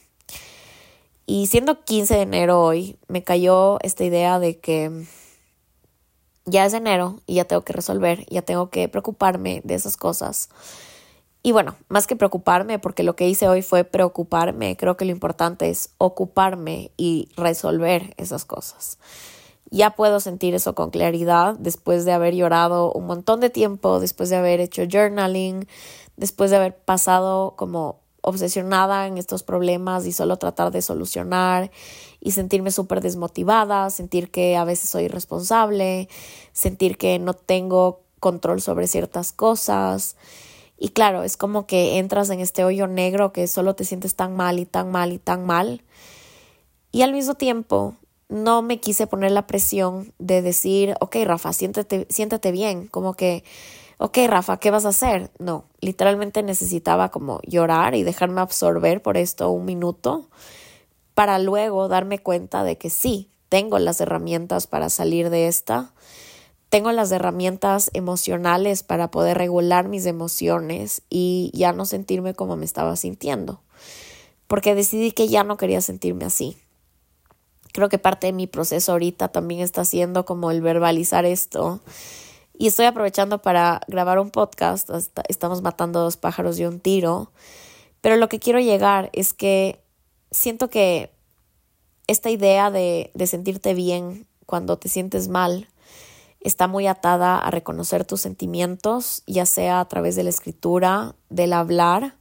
Y 1.25 1.47
siendo 1.47 1.83
15 1.83 2.15
de 2.15 2.21
enero 2.21 2.61
hoy, 2.61 2.97
me 3.07 3.23
cayó 3.23 3.79
esta 3.81 4.03
idea 4.03 4.39
de 4.39 4.59
que 4.59 5.05
ya 6.45 6.65
es 6.65 6.73
enero 6.73 7.21
y 7.25 7.35
ya 7.35 7.45
tengo 7.45 7.61
que 7.61 7.73
resolver, 7.73 8.25
ya 8.29 8.41
tengo 8.41 8.69
que 8.69 8.89
preocuparme 8.89 9.61
de 9.63 9.75
esas 9.75 9.95
cosas. 9.95 10.49
Y 11.41 11.51
bueno, 11.51 11.75
más 11.89 12.07
que 12.07 12.15
preocuparme, 12.15 12.79
porque 12.79 13.03
lo 13.03 13.15
que 13.15 13.27
hice 13.27 13.47
hoy 13.47 13.61
fue 13.61 13.83
preocuparme, 13.83 14.77
creo 14.77 14.95
que 14.97 15.05
lo 15.05 15.11
importante 15.11 15.69
es 15.69 15.89
ocuparme 15.97 16.91
y 16.97 17.29
resolver 17.35 18.13
esas 18.17 18.45
cosas. 18.45 18.97
Ya 19.69 19.91
puedo 19.91 20.19
sentir 20.19 20.53
eso 20.53 20.75
con 20.75 20.89
claridad 20.89 21.55
después 21.57 22.05
de 22.05 22.13
haber 22.13 22.35
llorado 22.35 22.93
un 22.93 23.07
montón 23.07 23.39
de 23.39 23.49
tiempo, 23.49 23.99
después 23.99 24.29
de 24.29 24.35
haber 24.37 24.59
hecho 24.59 24.83
journaling, 24.89 25.67
después 26.15 26.51
de 26.51 26.57
haber 26.57 26.77
pasado 26.77 27.55
como 27.57 28.02
obsesionada 28.23 29.05
en 29.05 29.17
estos 29.17 29.43
problemas 29.43 30.05
y 30.05 30.11
solo 30.11 30.37
tratar 30.37 30.71
de 30.71 30.81
solucionar 30.81 31.69
y 32.19 32.31
sentirme 32.31 32.71
súper 32.71 33.01
desmotivada, 33.01 33.89
sentir 33.89 34.31
que 34.31 34.55
a 34.55 34.63
veces 34.63 34.89
soy 34.89 35.03
irresponsable, 35.03 36.07
sentir 36.53 36.97
que 36.97 37.19
no 37.19 37.33
tengo 37.33 38.01
control 38.19 38.61
sobre 38.61 38.87
ciertas 38.87 39.33
cosas. 39.33 40.15
Y 40.79 40.89
claro, 40.89 41.23
es 41.23 41.37
como 41.37 41.67
que 41.67 41.99
entras 41.99 42.29
en 42.29 42.39
este 42.39 42.63
hoyo 42.63 42.87
negro 42.87 43.33
que 43.33 43.47
solo 43.47 43.75
te 43.75 43.85
sientes 43.85 44.15
tan 44.15 44.35
mal 44.35 44.57
y 44.57 44.65
tan 44.65 44.89
mal 44.89 45.11
y 45.11 45.19
tan 45.19 45.45
mal. 45.45 45.83
Y 46.91 47.01
al 47.01 47.11
mismo 47.11 47.35
tiempo, 47.35 47.95
no 48.29 48.61
me 48.61 48.79
quise 48.79 49.05
poner 49.05 49.31
la 49.31 49.45
presión 49.45 50.13
de 50.17 50.41
decir, 50.41 50.95
ok, 51.01 51.17
Rafa, 51.25 51.51
siéntate 51.53 52.51
bien, 52.51 52.87
como 52.87 53.13
que 53.13 53.43
ok, 54.03 54.17
Rafa, 54.27 54.57
¿qué 54.57 54.69
vas 54.69 54.83
a 54.83 54.89
hacer? 54.89 55.31
No, 55.39 55.63
literalmente 55.79 56.43
necesitaba 56.43 57.07
como 57.07 57.39
llorar 57.47 57.95
y 57.95 58.03
dejarme 58.03 58.41
absorber 58.41 59.01
por 59.01 59.15
esto 59.15 59.49
un 59.49 59.63
minuto 59.63 60.27
para 61.13 61.39
luego 61.39 61.87
darme 61.87 62.19
cuenta 62.19 62.65
de 62.65 62.77
que 62.77 62.89
sí, 62.89 63.29
tengo 63.47 63.79
las 63.79 64.01
herramientas 64.01 64.67
para 64.67 64.89
salir 64.89 65.29
de 65.29 65.47
esta, 65.47 65.93
tengo 66.67 66.91
las 66.91 67.13
herramientas 67.13 67.91
emocionales 67.93 68.83
para 68.83 69.09
poder 69.09 69.37
regular 69.37 69.87
mis 69.87 70.05
emociones 70.05 71.01
y 71.09 71.49
ya 71.53 71.71
no 71.71 71.85
sentirme 71.85 72.33
como 72.33 72.57
me 72.57 72.65
estaba 72.65 72.97
sintiendo, 72.97 73.61
porque 74.47 74.75
decidí 74.75 75.13
que 75.13 75.29
ya 75.29 75.45
no 75.45 75.55
quería 75.55 75.79
sentirme 75.79 76.25
así. 76.25 76.57
Creo 77.71 77.87
que 77.87 77.99
parte 77.99 78.27
de 78.27 78.33
mi 78.33 78.47
proceso 78.47 78.91
ahorita 78.91 79.29
también 79.29 79.61
está 79.61 79.85
siendo 79.85 80.25
como 80.25 80.51
el 80.51 80.61
verbalizar 80.61 81.23
esto 81.23 81.81
y 82.53 82.67
estoy 82.67 82.85
aprovechando 82.85 83.41
para 83.41 83.81
grabar 83.87 84.19
un 84.19 84.29
podcast. 84.29 84.89
Estamos 85.27 85.61
matando 85.61 86.01
dos 86.01 86.17
pájaros 86.17 86.57
de 86.57 86.67
un 86.67 86.79
tiro. 86.79 87.31
Pero 88.01 88.17
lo 88.17 88.29
que 88.29 88.39
quiero 88.39 88.59
llegar 88.59 89.09
es 89.13 89.33
que 89.33 89.81
siento 90.31 90.69
que 90.69 91.11
esta 92.07 92.29
idea 92.29 92.69
de, 92.69 93.11
de 93.13 93.27
sentirte 93.27 93.73
bien 93.73 94.27
cuando 94.45 94.77
te 94.77 94.89
sientes 94.89 95.29
mal 95.29 95.67
está 96.41 96.67
muy 96.67 96.87
atada 96.87 97.39
a 97.39 97.49
reconocer 97.49 98.03
tus 98.05 98.21
sentimientos, 98.21 99.23
ya 99.25 99.45
sea 99.45 99.79
a 99.79 99.87
través 99.87 100.15
de 100.15 100.23
la 100.23 100.29
escritura, 100.29 101.15
del 101.29 101.53
hablar. 101.53 102.17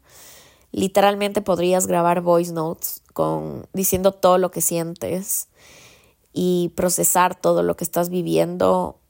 Literalmente 0.71 1.43
podrías 1.43 1.87
grabar 1.87 2.21
voice 2.21 2.53
notes 2.53 3.03
con 3.13 3.67
diciendo 3.73 4.13
todo 4.13 4.39
lo 4.39 4.51
que 4.51 4.61
sientes 4.61 5.49
y 6.33 6.73
procesar 6.77 7.35
todo 7.35 7.63
lo 7.63 7.77
que 7.77 7.85
estás 7.85 8.09
viviendo 8.09 9.02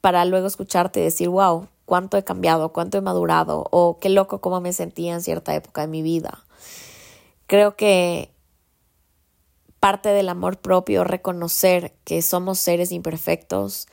para 0.00 0.24
luego 0.24 0.46
escucharte 0.46 1.00
decir, 1.00 1.28
wow, 1.28 1.68
cuánto 1.84 2.16
he 2.16 2.24
cambiado, 2.24 2.72
cuánto 2.72 2.98
he 2.98 3.00
madurado 3.00 3.66
o 3.70 3.98
qué 3.98 4.08
loco 4.08 4.40
cómo 4.40 4.60
me 4.60 4.72
sentía 4.72 5.14
en 5.14 5.22
cierta 5.22 5.54
época 5.54 5.82
de 5.82 5.88
mi 5.88 6.02
vida. 6.02 6.44
Creo 7.46 7.76
que 7.76 8.30
parte 9.80 10.10
del 10.10 10.28
amor 10.28 10.58
propio 10.58 11.04
reconocer 11.04 11.94
que 12.04 12.22
somos 12.22 12.58
seres 12.58 12.92
imperfectos 12.92 13.88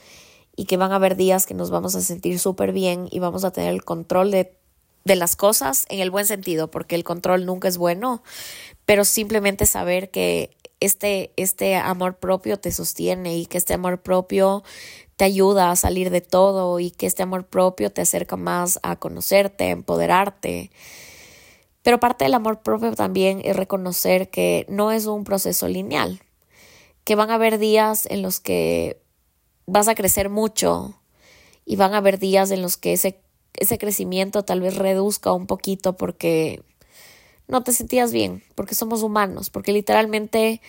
y 0.55 0.65
que 0.65 0.77
van 0.77 0.91
a 0.91 0.95
haber 0.97 1.15
días 1.15 1.45
que 1.45 1.53
nos 1.53 1.71
vamos 1.71 1.95
a 1.95 2.01
sentir 2.01 2.39
súper 2.39 2.71
bien 2.71 3.07
y 3.09 3.19
vamos 3.19 3.43
a 3.43 3.51
tener 3.51 3.73
el 3.73 3.83
control 3.83 4.31
de, 4.31 4.57
de 5.05 5.15
las 5.15 5.35
cosas 5.35 5.85
en 5.89 5.99
el 5.99 6.11
buen 6.11 6.25
sentido, 6.25 6.69
porque 6.69 6.95
el 6.95 7.03
control 7.03 7.45
nunca 7.45 7.67
es 7.67 7.77
bueno, 7.77 8.21
pero 8.85 9.05
simplemente 9.05 9.65
saber 9.65 10.11
que 10.11 10.55
este, 10.79 11.31
este 11.37 11.75
amor 11.75 12.17
propio 12.17 12.59
te 12.59 12.71
sostiene 12.71 13.37
y 13.37 13.45
que 13.45 13.57
este 13.57 13.73
amor 13.73 14.01
propio 14.01 14.63
te 15.17 15.25
ayuda 15.25 15.71
a 15.71 15.75
salir 15.75 16.11
de 16.11 16.21
todo 16.21 16.79
y 16.79 16.91
que 16.91 17.07
este 17.07 17.23
amor 17.23 17.47
propio 17.47 17.91
te 17.91 18.01
acerca 18.01 18.37
más 18.37 18.79
a 18.83 18.95
conocerte, 18.95 19.65
a 19.65 19.69
empoderarte. 19.71 20.71
Pero 21.81 21.99
parte 21.99 22.25
del 22.25 22.35
amor 22.35 22.61
propio 22.61 22.93
también 22.93 23.41
es 23.43 23.55
reconocer 23.55 24.29
que 24.29 24.65
no 24.69 24.91
es 24.91 25.07
un 25.07 25.23
proceso 25.23 25.67
lineal, 25.67 26.21
que 27.03 27.15
van 27.15 27.31
a 27.31 27.35
haber 27.35 27.57
días 27.57 28.05
en 28.09 28.21
los 28.21 28.39
que 28.39 29.01
vas 29.65 29.87
a 29.87 29.95
crecer 29.95 30.29
mucho 30.29 31.01
y 31.65 31.77
van 31.77 31.95
a 31.95 31.97
haber 31.97 32.19
días 32.19 32.51
en 32.51 32.61
los 32.61 32.77
que 32.77 32.93
ese, 32.93 33.19
ese 33.55 33.79
crecimiento 33.79 34.43
tal 34.43 34.61
vez 34.61 34.75
reduzca 34.75 35.31
un 35.33 35.47
poquito 35.47 35.97
porque 35.97 36.61
no 37.47 37.63
te 37.63 37.73
sentías 37.73 38.11
bien, 38.11 38.43
porque 38.53 38.75
somos 38.75 39.01
humanos, 39.01 39.49
porque 39.49 39.73
literalmente 39.73 40.61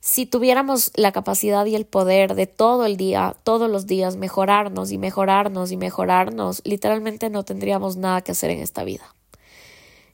si 0.00 0.24
tuviéramos 0.24 0.90
la 0.94 1.12
capacidad 1.12 1.66
y 1.66 1.74
el 1.74 1.84
poder 1.84 2.34
de 2.34 2.46
todo 2.46 2.86
el 2.86 2.96
día, 2.96 3.36
todos 3.44 3.70
los 3.70 3.86
días, 3.86 4.16
mejorarnos 4.16 4.92
y 4.92 4.98
mejorarnos 4.98 5.72
y 5.72 5.76
mejorarnos, 5.76 6.62
literalmente 6.64 7.28
no 7.28 7.44
tendríamos 7.44 7.96
nada 7.96 8.22
que 8.22 8.32
hacer 8.32 8.50
en 8.50 8.60
esta 8.60 8.82
vida. 8.82 9.14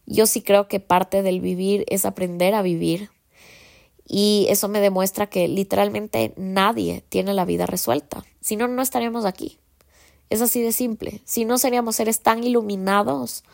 Yo 0.06 0.26
sí 0.26 0.42
creo 0.42 0.66
que 0.66 0.80
parte 0.80 1.22
del 1.22 1.40
vivir 1.40 1.84
es 1.88 2.04
aprender 2.04 2.54
a 2.54 2.62
vivir. 2.62 3.10
Y 4.08 4.46
eso 4.48 4.68
me 4.68 4.80
demuestra 4.80 5.26
que 5.26 5.48
literalmente 5.48 6.32
nadie 6.36 7.02
tiene 7.08 7.34
la 7.34 7.44
vida 7.44 7.66
resuelta. 7.66 8.24
Si 8.40 8.56
no, 8.56 8.68
no 8.68 8.82
estaríamos 8.82 9.24
aquí. 9.24 9.58
Es 10.30 10.42
así 10.42 10.62
de 10.62 10.72
simple. 10.72 11.20
Si 11.24 11.44
no, 11.44 11.58
seríamos 11.58 11.96
seres 11.96 12.20
tan 12.20 12.42
iluminados 12.44 13.44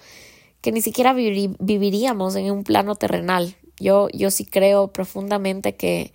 que 0.61 0.73
ni 0.73 0.81
siquiera 0.81 1.13
viviríamos 1.13 2.37
en 2.37 2.51
un 2.51 2.65
plano 2.65 2.95
terrenal. 2.95 3.57
Yo, 3.83 4.09
yo 4.13 4.31
sí 4.31 4.47
creo 4.47 4.89
profundamente 4.89 5.77
que 5.77 6.13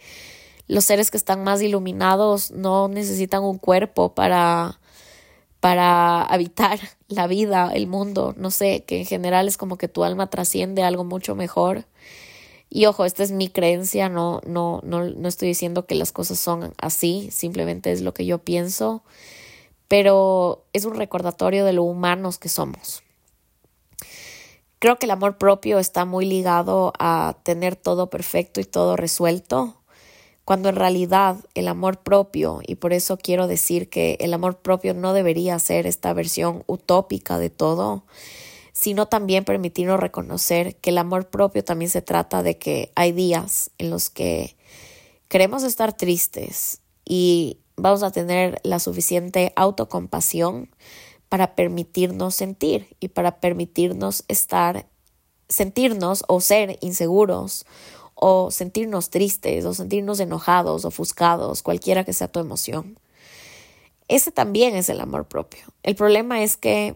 los 0.68 0.86
seres 0.86 1.12
que 1.12 1.18
están 1.18 1.44
más 1.44 1.62
iluminados 1.62 2.52
no 2.52 2.88
necesitan 2.88 3.44
un 3.44 3.58
cuerpo 3.58 4.14
para, 4.14 4.80
para 5.60 6.22
habitar 6.24 6.80
la 7.08 7.28
vida, 7.28 7.72
el 7.74 7.88
mundo, 7.88 8.34
no 8.38 8.52
sé, 8.52 8.84
que 8.86 9.00
en 9.00 9.06
general 9.06 9.48
es 9.48 9.58
como 9.58 9.78
que 9.78 9.88
tu 9.88 10.04
alma 10.04 10.30
trasciende 10.30 10.84
algo 10.84 11.04
mucho 11.04 11.36
mejor. 11.36 11.86
Y 12.70 12.86
ojo, 12.86 13.06
esta 13.06 13.24
es 13.24 13.32
mi 13.32 13.48
creencia, 13.48 14.10
no, 14.10 14.42
no, 14.46 14.82
no, 14.84 15.06
no 15.06 15.28
estoy 15.30 15.48
diciendo 15.48 15.86
que 15.86 15.96
las 15.96 16.12
cosas 16.12 16.38
son 16.38 16.74
así, 16.78 17.30
simplemente 17.32 17.94
es 17.94 18.02
lo 18.02 18.14
que 18.14 18.26
yo 18.26 18.40
pienso, 18.40 19.04
pero 19.88 20.66
es 20.74 20.84
un 20.84 20.96
recordatorio 20.96 21.64
de 21.64 21.72
lo 21.72 21.84
humanos 21.84 22.38
que 22.38 22.50
somos. 22.50 23.04
Creo 24.80 24.98
que 24.98 25.08
el 25.08 25.12
amor 25.12 25.38
propio 25.38 25.80
está 25.80 26.06
muy 26.06 26.26
ligado 26.26 26.94
a 27.00 27.38
tener 27.44 27.76
todo 27.76 28.12
perfecto 28.12 28.60
y 28.60 28.66
todo 28.66 28.96
resuelto, 28.96 29.82
cuando 30.46 30.70
en 30.70 30.76
realidad 30.76 31.38
el 31.56 31.68
amor 31.68 32.04
propio, 32.04 32.60
y 32.66 32.76
por 32.76 32.94
eso 32.94 33.18
quiero 33.18 33.48
decir 33.48 33.90
que 33.90 34.18
el 34.20 34.34
amor 34.34 34.60
propio 34.60 34.94
no 34.94 35.14
debería 35.14 35.58
ser 35.58 35.88
esta 35.88 36.14
versión 36.14 36.64
utópica 36.68 37.40
de 37.40 37.50
todo, 37.50 38.06
sino 38.72 39.08
también 39.08 39.46
permitirnos 39.46 40.00
reconocer 40.00 40.76
que 40.76 40.92
el 40.92 41.00
amor 41.00 41.28
propio 41.30 41.64
también 41.64 41.90
se 41.90 42.04
trata 42.04 42.44
de 42.44 42.60
que 42.60 42.92
hay 42.94 43.12
días 43.12 43.72
en 43.80 43.90
los 43.90 44.12
que 44.12 44.56
queremos 45.28 45.64
estar 45.64 45.98
tristes 45.98 46.82
y 47.04 47.58
vamos 47.76 48.04
a 48.04 48.12
tener 48.12 48.62
la 48.64 48.78
suficiente 48.78 49.52
autocompasión 49.56 50.70
para 51.30 51.56
permitirnos 51.56 52.36
sentir 52.36 52.96
y 53.00 53.10
para 53.10 53.40
permitirnos 53.40 54.24
estar, 54.28 54.88
sentirnos 55.50 56.24
o 56.28 56.42
ser 56.42 56.78
inseguros 56.82 57.66
o 58.16 58.50
sentirnos 58.50 59.10
tristes 59.10 59.66
o 59.66 59.74
sentirnos 59.74 60.20
enojados, 60.20 60.86
ofuscados, 60.86 61.62
cualquiera 61.62 62.04
que 62.04 62.14
sea 62.14 62.28
tu 62.28 62.40
emoción. 62.40 62.98
Ese 64.08 64.32
también 64.32 64.76
es 64.76 64.90
el 64.90 65.02
amor 65.02 65.28
propio. 65.28 65.66
El 65.84 65.96
problema 65.96 66.42
es 66.42 66.58
que 66.58 66.96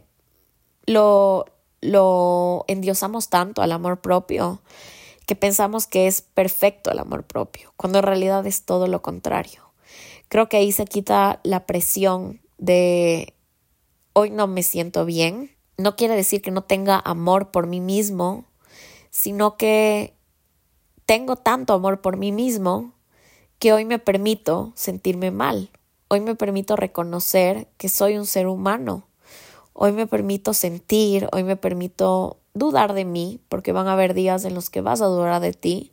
lo, 0.85 1.45
lo 1.81 2.65
endiosamos 2.67 3.29
tanto 3.29 3.61
al 3.61 3.71
amor 3.71 4.01
propio 4.01 4.61
que 5.27 5.35
pensamos 5.35 5.88
que 5.88 6.07
es 6.07 6.21
perfecto 6.21 6.91
el 6.91 7.00
amor 7.00 7.23
propio, 7.23 7.73
cuando 7.77 8.00
en 8.00 8.05
realidad 8.05 8.45
es 8.47 8.63
todo 8.63 8.88
lo 8.88 9.01
contrario. 9.01 9.71
Creo 10.27 10.50
que 10.50 10.57
ahí 10.57 10.71
se 10.71 10.85
quita 10.85 11.39
la 11.43 11.65
presión 11.65 12.41
de 12.57 13.33
hoy 14.13 14.30
no 14.30 14.48
me 14.48 14.63
siento 14.63 15.06
bien, 15.06 15.51
no 15.77 15.96
quiere 15.96 16.15
decir 16.15 16.41
que 16.41 16.51
no 16.51 16.63
tenga 16.63 17.01
amor 17.03 17.51
por 17.51 17.68
mí 17.68 17.80
mismo, 17.80 18.46
sino 19.10 19.58
que 19.58 20.13
tengo 21.06 21.36
tanto 21.36 21.74
amor 21.74 22.01
por 22.01 22.18
mí 22.18 22.32
mismo 22.32 22.94
que 23.60 23.74
hoy 23.74 23.86
me 23.86 24.00
permito 24.00 24.72
sentirme 24.75 25.32
mal. 25.32 25.70
Hoy 26.08 26.20
me 26.20 26.36
permito 26.36 26.75
reconocer 26.75 27.68
que 27.77 27.89
soy 27.89 28.18
un 28.18 28.25
ser 28.25 28.48
humano. 28.48 29.08
Hoy 29.74 29.91
me 29.91 30.08
permito 30.08 30.53
sentir, 30.53 31.30
hoy 31.32 31.44
me 31.44 31.56
permito 31.56 32.39
dudar 32.53 32.94
de 32.94 33.06
mí, 33.06 33.39
porque 33.50 33.72
van 33.72 33.88
a 33.88 33.94
haber 33.94 34.13
días 34.13 34.44
en 34.46 34.56
los 34.56 34.70
que 34.70 34.82
vas 34.82 35.01
a 35.01 35.06
dudar 35.06 35.41
de 35.41 35.53
ti. 35.53 35.91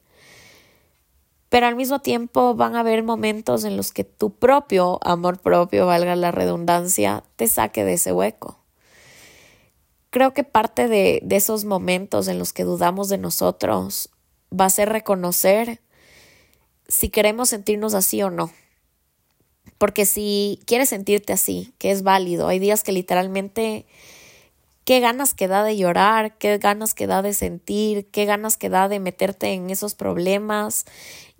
Pero 1.48 1.66
al 1.66 1.76
mismo 1.76 2.00
tiempo 2.00 2.54
van 2.54 2.76
a 2.76 2.80
haber 2.80 3.02
momentos 3.02 3.64
en 3.64 3.76
los 3.76 3.92
que 3.92 4.04
tu 4.04 4.34
propio 4.34 4.98
amor 5.02 5.40
propio, 5.40 5.86
valga 5.86 6.14
la 6.14 6.30
redundancia, 6.30 7.24
te 7.36 7.48
saque 7.48 7.84
de 7.84 7.94
ese 7.94 8.12
hueco. 8.12 8.58
Creo 10.10 10.34
que 10.34 10.44
parte 10.44 10.88
de, 10.88 11.22
esos 11.30 11.64
momentos 11.64 12.28
en 12.28 12.38
los 12.38 12.52
que 12.52 12.64
dudamos 12.64 13.08
de 13.08 13.18
nosotros 13.18 14.10
va 14.58 14.66
a 14.66 14.70
ser 14.70 14.88
reconocer 14.88 15.80
si 16.86 17.08
queremos 17.10 17.50
sentirnos 17.50 17.94
así 17.94 18.22
o 18.22 18.30
no. 18.30 18.50
Porque 19.76 20.06
si 20.06 20.60
quieres 20.66 20.88
sentirte 20.88 21.32
así, 21.32 21.72
que 21.78 21.90
es 21.90 22.02
válido, 22.02 22.48
hay 22.48 22.58
días 22.58 22.82
que 22.82 22.92
literalmente 22.92 23.86
qué 24.84 25.00
ganas 25.00 25.34
que 25.34 25.48
da 25.48 25.62
de 25.62 25.76
llorar, 25.76 26.38
qué 26.38 26.56
ganas 26.56 26.94
que 26.94 27.06
da 27.06 27.20
de 27.20 27.34
sentir, 27.34 28.06
qué 28.06 28.24
ganas 28.24 28.56
que 28.56 28.70
da 28.70 28.88
de 28.88 29.00
meterte 29.00 29.52
en 29.52 29.68
esos 29.68 29.94
problemas 29.94 30.86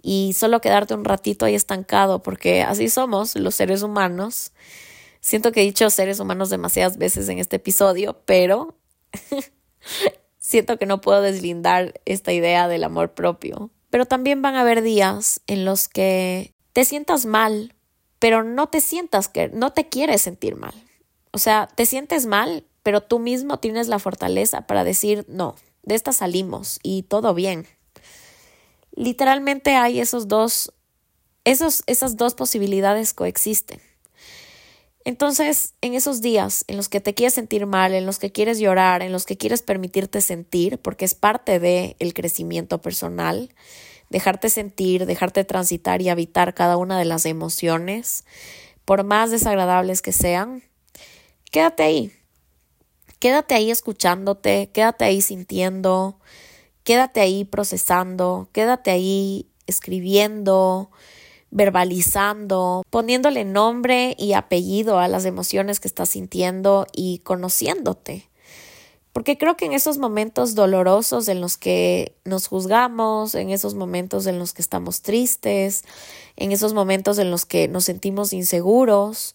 y 0.03 0.33
solo 0.35 0.61
quedarte 0.61 0.95
un 0.95 1.05
ratito 1.05 1.45
ahí 1.45 1.55
estancado, 1.55 2.23
porque 2.23 2.63
así 2.63 2.89
somos 2.89 3.35
los 3.37 3.55
seres 3.55 3.83
humanos. 3.83 4.53
Siento 5.21 5.53
que 5.53 5.61
he 5.61 5.65
dicho 5.65 5.91
seres 5.91 6.21
humanos 6.21 6.51
demasiadas 6.51 6.99
veces 6.99 7.29
en 7.29 7.39
este 7.39 7.57
episodio, 7.57 8.21
pero 8.25 8.77
siento 10.39 10.79
que 10.79 10.87
no 10.87 11.01
puedo 11.01 11.23
deslindar 11.23 12.01
esta 12.05 12.33
idea 12.33 12.69
del 12.69 12.85
amor 12.85 13.15
propio. 13.15 13.71
Pero 13.91 14.07
también 14.07 14.43
van 14.43 14.55
a 14.55 14.61
haber 14.61 14.83
días 14.83 15.41
en 15.47 15.65
los 15.65 15.89
que 15.89 16.55
te 16.73 16.85
sientas 16.85 17.27
mal, 17.27 17.75
pero 18.19 18.45
no 18.45 18.69
te 18.69 18.81
sientas 18.81 19.29
que 19.29 19.49
no 19.49 19.73
te 19.73 19.89
quieres 19.89 20.23
sentir 20.23 20.57
mal. 20.57 20.75
O 21.33 21.39
sea, 21.39 21.69
te 21.75 21.87
sientes 21.87 22.27
mal, 22.27 22.65
pero 22.83 23.03
tú 23.03 23.19
mismo 23.19 23.59
tienes 23.59 23.89
la 23.89 23.99
fortaleza 23.99 24.67
para 24.67 24.85
decir, 24.85 25.25
no, 25.29 25.57
de 25.83 25.95
esta 25.95 26.13
salimos 26.13 26.79
y 26.83 27.03
todo 27.03 27.35
bien 27.35 27.67
literalmente 28.99 29.77
hay 29.77 30.01
esos 30.01 30.29
dos, 30.29 30.73
esos, 31.45 31.83
esas 31.87 32.17
dos 32.17 32.35
posibilidades 32.35 33.15
coexisten. 33.15 33.81
Entonces, 35.05 35.75
en 35.81 35.95
esos 35.95 36.21
días 36.21 36.65
en 36.67 36.77
los 36.77 36.89
que 36.89 37.01
te 37.01 37.15
quieres 37.15 37.33
sentir 37.33 37.65
mal, 37.65 37.95
en 37.95 38.05
los 38.05 38.19
que 38.19 38.33
quieres 38.33 38.59
llorar, 38.59 39.01
en 39.03 39.13
los 39.13 39.25
que 39.25 39.39
quieres 39.39 39.63
permitirte 39.63 40.21
sentir, 40.21 40.79
porque 40.79 41.05
es 41.05 41.15
parte 41.15 41.61
del 41.61 41.97
el 41.99 42.13
crecimiento 42.13 42.83
personal, 42.83 43.55
dejarte 44.11 44.51
sentir, 44.51 45.07
dejarte 45.07 45.45
transitar 45.45 46.03
y 46.03 46.09
habitar 46.09 46.53
cada 46.53 46.77
una 46.77 46.99
de 46.99 47.05
las 47.05 47.25
emociones, 47.25 48.25
por 48.85 49.05
más 49.05 49.31
desagradables 49.31 50.03
que 50.03 50.13
sean, 50.13 50.63
quédate 51.51 51.85
ahí. 51.85 52.13
Quédate 53.19 53.55
ahí 53.55 53.71
escuchándote, 53.71 54.71
quédate 54.73 55.05
ahí 55.05 55.21
sintiendo, 55.21 56.19
Quédate 56.89 57.21
ahí 57.21 57.45
procesando, 57.45 58.49
quédate 58.53 58.91
ahí 58.91 59.47
escribiendo, 59.67 60.91
verbalizando, 61.51 62.83
poniéndole 62.89 63.45
nombre 63.45 64.17
y 64.19 64.33
apellido 64.33 64.99
a 64.99 65.07
las 65.07 65.27
emociones 65.27 65.81
que 65.81 65.89
estás 65.89 66.09
sintiendo 66.09 66.87
y 66.95 67.19
conociéndote. 67.19 68.31
Porque 69.13 69.37
creo 69.37 69.55
que 69.55 69.67
en 69.67 69.75
esos 69.75 69.99
momentos 69.99 70.55
dolorosos 70.55 71.29
en 71.29 71.43
los 71.43 71.59
que 71.59 72.17
nos 72.25 72.49
juzgamos, 72.49 73.35
en 73.35 73.51
esos 73.51 73.75
momentos 73.75 74.27
en 74.27 74.39
los 74.39 74.55
que 74.55 74.63
estamos 74.63 75.03
tristes, 75.03 75.85
en 76.37 76.53
esos 76.53 76.73
momentos 76.73 77.19
en 77.19 77.31
los 77.31 77.45
que 77.45 77.69
nos 77.69 77.85
sentimos 77.85 78.33
inseguros, 78.33 79.35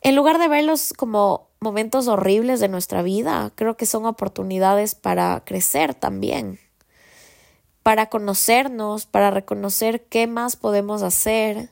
en 0.00 0.14
lugar 0.14 0.38
de 0.38 0.46
verlos 0.46 0.92
como 0.96 1.45
momentos 1.60 2.08
horribles 2.08 2.60
de 2.60 2.68
nuestra 2.68 3.02
vida, 3.02 3.52
creo 3.54 3.76
que 3.76 3.86
son 3.86 4.06
oportunidades 4.06 4.94
para 4.94 5.42
crecer 5.44 5.94
también, 5.94 6.58
para 7.82 8.06
conocernos, 8.06 9.06
para 9.06 9.30
reconocer 9.30 10.04
qué 10.04 10.26
más 10.26 10.56
podemos 10.56 11.02
hacer. 11.02 11.70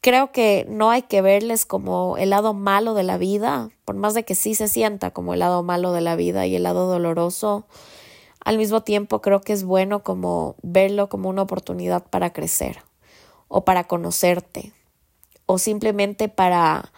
Creo 0.00 0.32
que 0.32 0.66
no 0.68 0.90
hay 0.90 1.02
que 1.02 1.20
verles 1.20 1.66
como 1.66 2.16
el 2.16 2.30
lado 2.30 2.54
malo 2.54 2.94
de 2.94 3.02
la 3.02 3.18
vida, 3.18 3.70
por 3.84 3.96
más 3.96 4.14
de 4.14 4.24
que 4.24 4.34
sí 4.34 4.54
se 4.54 4.68
sienta 4.68 5.10
como 5.10 5.34
el 5.34 5.40
lado 5.40 5.62
malo 5.62 5.92
de 5.92 6.00
la 6.00 6.16
vida 6.16 6.46
y 6.46 6.56
el 6.56 6.62
lado 6.62 6.86
doloroso. 6.86 7.66
al 8.42 8.56
mismo 8.56 8.82
tiempo 8.82 9.20
creo 9.20 9.42
que 9.42 9.52
es 9.52 9.64
bueno 9.64 10.02
como 10.02 10.56
verlo 10.62 11.10
como 11.10 11.28
una 11.28 11.42
oportunidad 11.42 12.06
para 12.06 12.32
crecer 12.32 12.82
o 13.48 13.64
para 13.66 13.84
conocerte 13.84 14.72
o 15.44 15.58
simplemente 15.58 16.28
para 16.28 16.90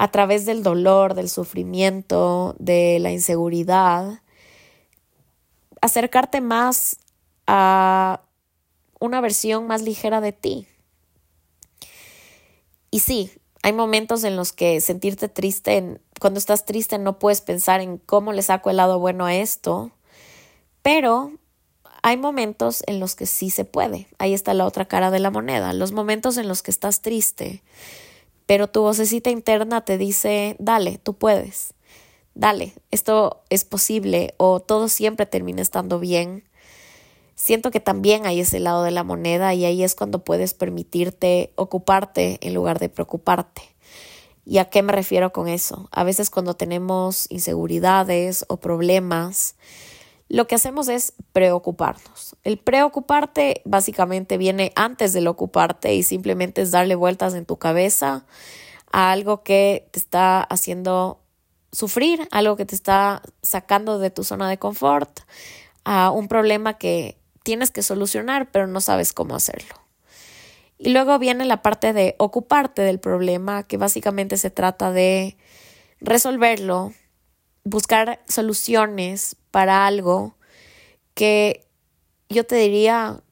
a 0.00 0.10
través 0.10 0.46
del 0.46 0.62
dolor, 0.62 1.12
del 1.12 1.28
sufrimiento, 1.28 2.56
de 2.58 2.98
la 3.00 3.12
inseguridad, 3.12 4.22
acercarte 5.82 6.40
más 6.40 6.96
a 7.46 8.22
una 8.98 9.20
versión 9.20 9.66
más 9.66 9.82
ligera 9.82 10.22
de 10.22 10.32
ti. 10.32 10.66
Y 12.90 13.00
sí, 13.00 13.30
hay 13.62 13.74
momentos 13.74 14.24
en 14.24 14.36
los 14.36 14.54
que 14.54 14.80
sentirte 14.80 15.28
triste, 15.28 16.00
cuando 16.18 16.38
estás 16.38 16.64
triste 16.64 16.96
no 16.96 17.18
puedes 17.18 17.42
pensar 17.42 17.82
en 17.82 17.98
cómo 17.98 18.32
le 18.32 18.40
saco 18.40 18.70
el 18.70 18.78
lado 18.78 18.98
bueno 18.98 19.26
a 19.26 19.34
esto, 19.34 19.90
pero 20.80 21.30
hay 22.02 22.16
momentos 22.16 22.82
en 22.86 23.00
los 23.00 23.14
que 23.14 23.26
sí 23.26 23.50
se 23.50 23.66
puede. 23.66 24.08
Ahí 24.16 24.32
está 24.32 24.54
la 24.54 24.64
otra 24.64 24.86
cara 24.86 25.10
de 25.10 25.18
la 25.18 25.30
moneda. 25.30 25.74
Los 25.74 25.92
momentos 25.92 26.38
en 26.38 26.48
los 26.48 26.62
que 26.62 26.70
estás 26.70 27.02
triste, 27.02 27.62
pero 28.50 28.66
tu 28.66 28.82
vocecita 28.82 29.30
interna 29.30 29.84
te 29.84 29.96
dice, 29.96 30.56
dale, 30.58 30.98
tú 30.98 31.14
puedes. 31.14 31.72
Dale, 32.34 32.72
esto 32.90 33.44
es 33.48 33.64
posible 33.64 34.34
o 34.38 34.58
todo 34.58 34.88
siempre 34.88 35.24
termina 35.24 35.62
estando 35.62 36.00
bien. 36.00 36.42
Siento 37.36 37.70
que 37.70 37.78
también 37.78 38.26
hay 38.26 38.40
ese 38.40 38.58
lado 38.58 38.82
de 38.82 38.90
la 38.90 39.04
moneda 39.04 39.54
y 39.54 39.66
ahí 39.66 39.84
es 39.84 39.94
cuando 39.94 40.24
puedes 40.24 40.52
permitirte 40.52 41.52
ocuparte 41.54 42.38
en 42.40 42.54
lugar 42.54 42.80
de 42.80 42.88
preocuparte. 42.88 43.62
¿Y 44.44 44.58
a 44.58 44.64
qué 44.64 44.82
me 44.82 44.92
refiero 44.92 45.32
con 45.32 45.46
eso? 45.46 45.88
A 45.92 46.02
veces 46.02 46.28
cuando 46.28 46.54
tenemos 46.54 47.30
inseguridades 47.30 48.44
o 48.48 48.56
problemas, 48.56 49.54
lo 50.30 50.46
que 50.46 50.54
hacemos 50.54 50.88
es 50.88 51.12
preocuparnos. 51.32 52.36
El 52.44 52.56
preocuparte 52.56 53.62
básicamente 53.64 54.38
viene 54.38 54.70
antes 54.76 55.12
del 55.12 55.26
ocuparte 55.26 55.92
y 55.92 56.04
simplemente 56.04 56.62
es 56.62 56.70
darle 56.70 56.94
vueltas 56.94 57.34
en 57.34 57.44
tu 57.44 57.56
cabeza 57.56 58.24
a 58.92 59.10
algo 59.10 59.42
que 59.42 59.88
te 59.90 59.98
está 59.98 60.40
haciendo 60.40 61.18
sufrir, 61.72 62.28
algo 62.30 62.56
que 62.56 62.64
te 62.64 62.76
está 62.76 63.22
sacando 63.42 63.98
de 63.98 64.10
tu 64.10 64.22
zona 64.22 64.48
de 64.48 64.56
confort, 64.56 65.20
a 65.84 66.12
un 66.12 66.28
problema 66.28 66.78
que 66.78 67.18
tienes 67.42 67.72
que 67.72 67.82
solucionar 67.82 68.52
pero 68.52 68.68
no 68.68 68.80
sabes 68.80 69.12
cómo 69.12 69.34
hacerlo. 69.34 69.74
Y 70.78 70.90
luego 70.90 71.18
viene 71.18 71.44
la 71.44 71.60
parte 71.60 71.92
de 71.92 72.14
ocuparte 72.18 72.82
del 72.82 73.00
problema, 73.00 73.64
que 73.64 73.78
básicamente 73.78 74.36
se 74.36 74.50
trata 74.50 74.92
de 74.92 75.36
resolverlo, 76.00 76.92
buscar 77.64 78.22
soluciones 78.26 79.36
para 79.50 79.86
algo 79.86 80.36
que 81.14 81.66
yo 82.28 82.44
te 82.44 82.56
diría 82.56 83.22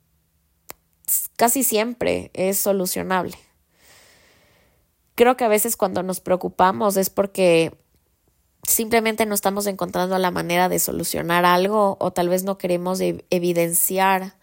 casi 1.37 1.63
siempre 1.63 2.31
es 2.35 2.59
solucionable. 2.59 3.37
Creo 5.15 5.37
que 5.37 5.45
a 5.45 5.49
veces 5.49 5.77
cuando 5.77 6.03
nos 6.03 6.21
preocupamos 6.21 6.97
es 6.97 7.11
porque 7.11 7.77
simplemente 8.63 9.27
no 9.27 9.35
estamos 9.35 9.67
encontrando 9.67 10.19
la 10.19 10.31
manera 10.31 10.69
de 10.69 10.79
solucionar 10.79 11.45
algo 11.45 11.97
o 12.01 12.13
tal 12.13 12.29
vez 12.29 12.45
no 12.45 12.59
queremos 12.59 13.01
evidenciar 13.01 14.37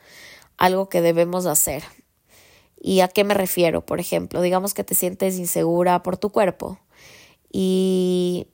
algo 0.58 0.90
que 0.90 1.02
debemos 1.02 1.46
hacer. 1.46 1.84
¿Y 2.80 3.02
a 3.02 3.08
qué 3.08 3.24
me 3.24 3.34
refiero? 3.34 3.86
Por 3.86 4.00
ejemplo, 4.00 4.42
digamos 4.42 4.74
que 4.74 4.84
te 4.84 4.96
sientes 4.96 5.38
insegura 5.38 6.04
por 6.04 6.18
tu 6.18 6.32
cuerpo 6.32 6.80
y 7.52 8.48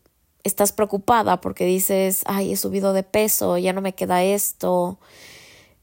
estás 0.43 0.71
preocupada 0.71 1.41
porque 1.41 1.65
dices, 1.65 2.23
ay, 2.25 2.53
he 2.53 2.57
subido 2.57 2.93
de 2.93 3.03
peso, 3.03 3.57
ya 3.57 3.73
no 3.73 3.81
me 3.81 3.93
queda 3.93 4.23
esto, 4.23 4.99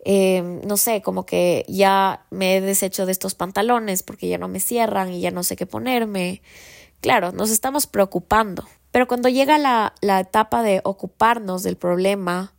em, 0.05 0.61
no 0.67 0.77
sé, 0.77 1.03
como 1.03 1.27
que 1.27 1.65
ya 1.69 2.25
me 2.31 2.57
he 2.57 2.61
deshecho 2.61 3.07
de 3.07 3.12
estos 3.12 3.35
pantalones 3.35 4.03
porque 4.03 4.29
ya 4.29 4.38
no 4.38 4.49
me 4.49 4.61
cierran 4.61 5.12
y 5.12 5.21
ya 5.21 5.31
no 5.31 5.43
sé 5.43 5.57
qué 5.57 5.67
ponerme. 5.67 6.43
Claro, 7.00 7.33
nos 7.33 7.51
estamos 7.51 7.87
preocupando, 7.87 8.66
pero 8.90 9.07
cuando 9.07 9.29
llega 9.29 9.59
la, 9.59 9.94
la 10.01 10.21
etapa 10.21 10.62
de 10.62 10.81
ocuparnos 10.85 11.62
del 11.62 11.77
problema, 11.77 12.55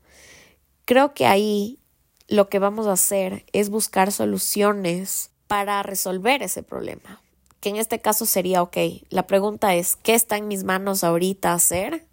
creo 0.86 1.14
que 1.14 1.26
ahí 1.26 1.80
lo 2.28 2.50
que 2.50 2.60
vamos 2.60 2.88
a 2.88 2.94
hacer 2.94 3.46
es 3.54 3.70
buscar 3.70 4.12
soluciones 4.12 5.32
para 5.48 5.84
resolver 5.84 6.44
ese 6.44 6.64
problema 6.64 7.22
que 7.60 7.70
en 7.70 7.76
este 7.76 8.00
caso 8.00 8.26
sería, 8.26 8.62
ok, 8.62 8.78
la 9.10 9.28
pregunta 9.28 9.76
es, 9.76 9.96
¿qué 9.96 10.14
está 10.14 10.38
en 10.38 10.48
mis 10.48 10.64
manos 10.64 11.04
ahorita 11.04 11.54
hacer 11.54 12.06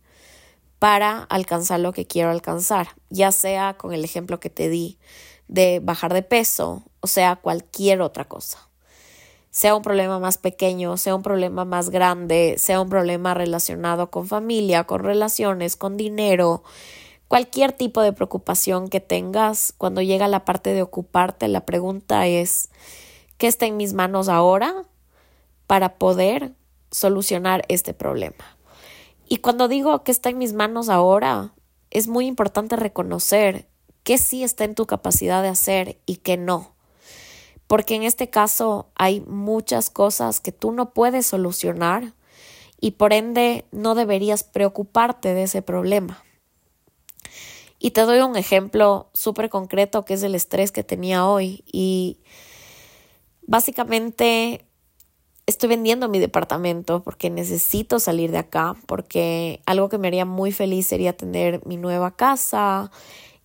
para 0.79 1.23
alcanzar 1.25 1.81
lo 1.81 1.93
que 1.93 2.07
quiero 2.07 2.31
alcanzar? 2.31 2.89
Ya 3.11 3.33
sea 3.33 3.75
con 3.75 3.93
el 3.93 4.05
ejemplo 4.05 4.41
que 4.41 4.51
te 4.51 4.69
di 4.69 4.99
de 5.49 5.81
bajar 5.81 6.13
de 6.13 6.23
peso, 6.23 6.83
o 7.01 7.07
sea, 7.07 7.37
cualquier 7.37 8.01
otra 8.01 8.25
cosa. 8.25 8.69
Sea 9.51 9.75
un 9.75 9.83
problema 9.83 10.19
más 10.19 10.37
pequeño, 10.37 10.97
sea 10.97 11.15
un 11.15 11.23
problema 11.23 11.65
más 11.65 11.91
grande, 11.91 12.57
sea 12.59 12.81
un 12.81 12.91
problema 12.91 13.33
relacionado 13.33 14.11
con 14.11 14.27
familia, 14.27 14.85
con 14.85 15.03
relaciones, 15.03 15.77
con 15.77 15.97
dinero, 15.97 16.63
cualquier 17.29 17.73
tipo 17.73 18.03
de 18.03 18.13
preocupación 18.13 18.89
que 18.89 19.01
tengas, 19.01 19.73
cuando 19.79 20.03
llega 20.03 20.29
la 20.29 20.45
parte 20.45 20.75
de 20.75 20.83
ocuparte, 20.83 21.49
la 21.49 21.65
pregunta 21.65 22.27
es, 22.27 22.69
¿qué 23.39 23.47
está 23.47 23.67
en 23.67 23.77
mis 23.77 23.95
manos 23.95 24.29
ahora 24.29 24.85
para 25.67 25.99
poder 25.99 26.55
solucionar 26.91 27.65
este 27.69 27.95
problema. 27.95 28.57
Y 29.29 29.39
cuando 29.39 29.69
digo 29.69 30.05
que 30.05 30.13
está 30.13 30.31
en 30.31 30.39
mis 30.39 30.53
manos 30.53 30.89
ahora, 30.89 31.55
es 31.91 32.09
muy 32.09 32.27
importante 32.27 32.77
reconocer 32.77 33.69
qué 34.03 34.19
sí 34.19 34.45
está 34.45 34.65
en 34.65 34.75
tu 34.75 34.87
capacidad 34.87 35.43
de 35.43 35.49
hacer 35.49 35.99
y 36.07 36.17
qué 36.17 36.37
no. 36.37 36.75
Porque 37.67 37.97
en 37.97 38.05
este 38.05 38.31
caso 38.31 38.91
hay 38.95 39.21
muchas 39.21 39.91
cosas 39.91 40.41
que 40.41 40.53
tú 40.53 40.71
no 40.71 40.95
puedes 40.95 41.27
solucionar 41.27 42.15
y 42.81 42.93
por 42.93 43.13
ende 43.13 43.67
no 43.73 43.95
deberías 43.95 44.45
preocuparte 44.45 45.35
de 45.35 45.45
ese 45.45 45.63
problema. 45.63 46.23
Y 47.79 47.91
te 47.91 48.03
doy 48.03 48.21
un 48.21 48.37
ejemplo 48.37 49.11
súper 49.13 49.51
concreto 49.51 50.05
que 50.05 50.15
es 50.15 50.23
el 50.23 50.35
estrés 50.35 50.71
que 50.71 50.85
tenía 50.85 51.27
hoy 51.27 51.65
y 51.67 52.21
básicamente 53.47 54.67
estoy 55.47 55.69
vendiendo 55.69 56.09
mi 56.09 56.19
departamento 56.19 57.03
porque 57.03 57.31
necesito 57.31 58.01
salir 58.01 58.33
de 58.33 58.39
acá, 58.39 58.75
porque 58.87 59.61
algo 59.65 59.89
que 59.89 59.99
me 59.99 60.09
haría 60.09 60.25
muy 60.25 60.53
feliz 60.53 60.87
sería 60.87 61.17
tener 61.17 61.65
mi 61.65 61.77
nueva 61.77 62.17
casa, 62.17 62.91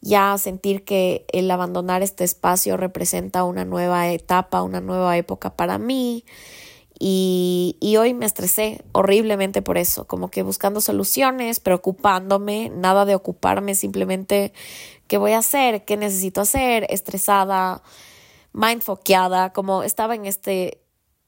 ya 0.01 0.35
sentir 0.39 0.83
que 0.83 1.25
el 1.31 1.49
abandonar 1.51 2.01
este 2.01 2.23
espacio 2.23 2.75
representa 2.75 3.43
una 3.43 3.65
nueva 3.65 4.09
etapa, 4.09 4.63
una 4.63 4.81
nueva 4.81 5.15
época 5.17 5.55
para 5.55 5.77
mí. 5.77 6.25
Y, 7.03 7.95
hoy 7.99 8.13
me 8.13 8.27
estresé 8.27 8.83
horriblemente 8.91 9.63
por 9.63 9.79
eso, 9.79 10.05
como 10.05 10.29
que 10.29 10.43
buscando 10.43 10.81
soluciones, 10.81 11.59
preocupándome, 11.59 12.71
nada 12.75 13.05
de 13.05 13.15
ocuparme, 13.15 13.73
simplemente 13.73 14.53
qué 15.07 15.17
voy 15.17 15.31
a 15.31 15.39
hacer, 15.39 15.83
qué 15.83 15.97
necesito 15.97 16.41
hacer, 16.41 16.85
estresada, 16.89 17.81
mindfoqueada, 18.53 19.51
como 19.51 19.81
estaba 19.81 20.13
en 20.13 20.25
este 20.27 20.80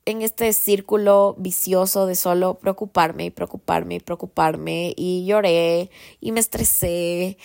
en 0.05 0.21
este 0.21 0.51
círculo 0.53 1.35
vicioso 1.37 2.05
de 2.05 2.15
solo 2.15 2.55
preocuparme 2.55 3.25
y 3.25 3.29
preocuparme 3.29 3.95
y 3.95 3.99
preocuparme 3.99 4.93
y 4.97 5.25
lloré 5.25 5.89
y 6.19 6.31
me 6.31 6.39
estresé 6.39 7.37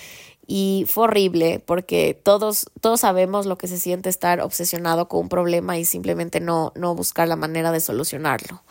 y 0.46 0.86
fue 0.88 1.04
horrible 1.04 1.60
porque 1.60 2.18
todos, 2.20 2.66
todos 2.80 3.00
sabemos 3.00 3.46
lo 3.46 3.58
que 3.58 3.68
se 3.68 3.78
siente 3.78 4.08
estar 4.08 4.40
obsesionado 4.40 5.08
con 5.08 5.20
un 5.20 5.28
problema 5.28 5.78
y 5.78 5.84
simplemente 5.84 6.40
no, 6.40 6.72
no 6.74 6.94
buscar 6.94 7.28
la 7.28 7.36
manera 7.36 7.70
de 7.70 7.80
solucionarlo. 7.80 8.62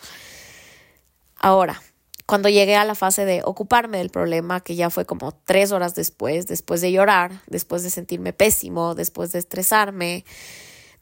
Ahora, 1.38 1.80
cuando 2.26 2.48
llegué 2.48 2.76
a 2.76 2.84
la 2.84 2.94
fase 2.94 3.24
de 3.24 3.42
ocuparme 3.44 3.98
del 3.98 4.10
problema, 4.10 4.60
que 4.60 4.74
ya 4.74 4.90
fue 4.90 5.06
como 5.06 5.32
tres 5.32 5.72
horas 5.72 5.94
después, 5.94 6.46
después 6.46 6.80
de 6.80 6.92
llorar, 6.92 7.40
después 7.46 7.84
de 7.84 7.90
sentirme 7.90 8.32
pésimo, 8.34 8.94
después 8.94 9.32
de 9.32 9.38
estresarme, 9.38 10.24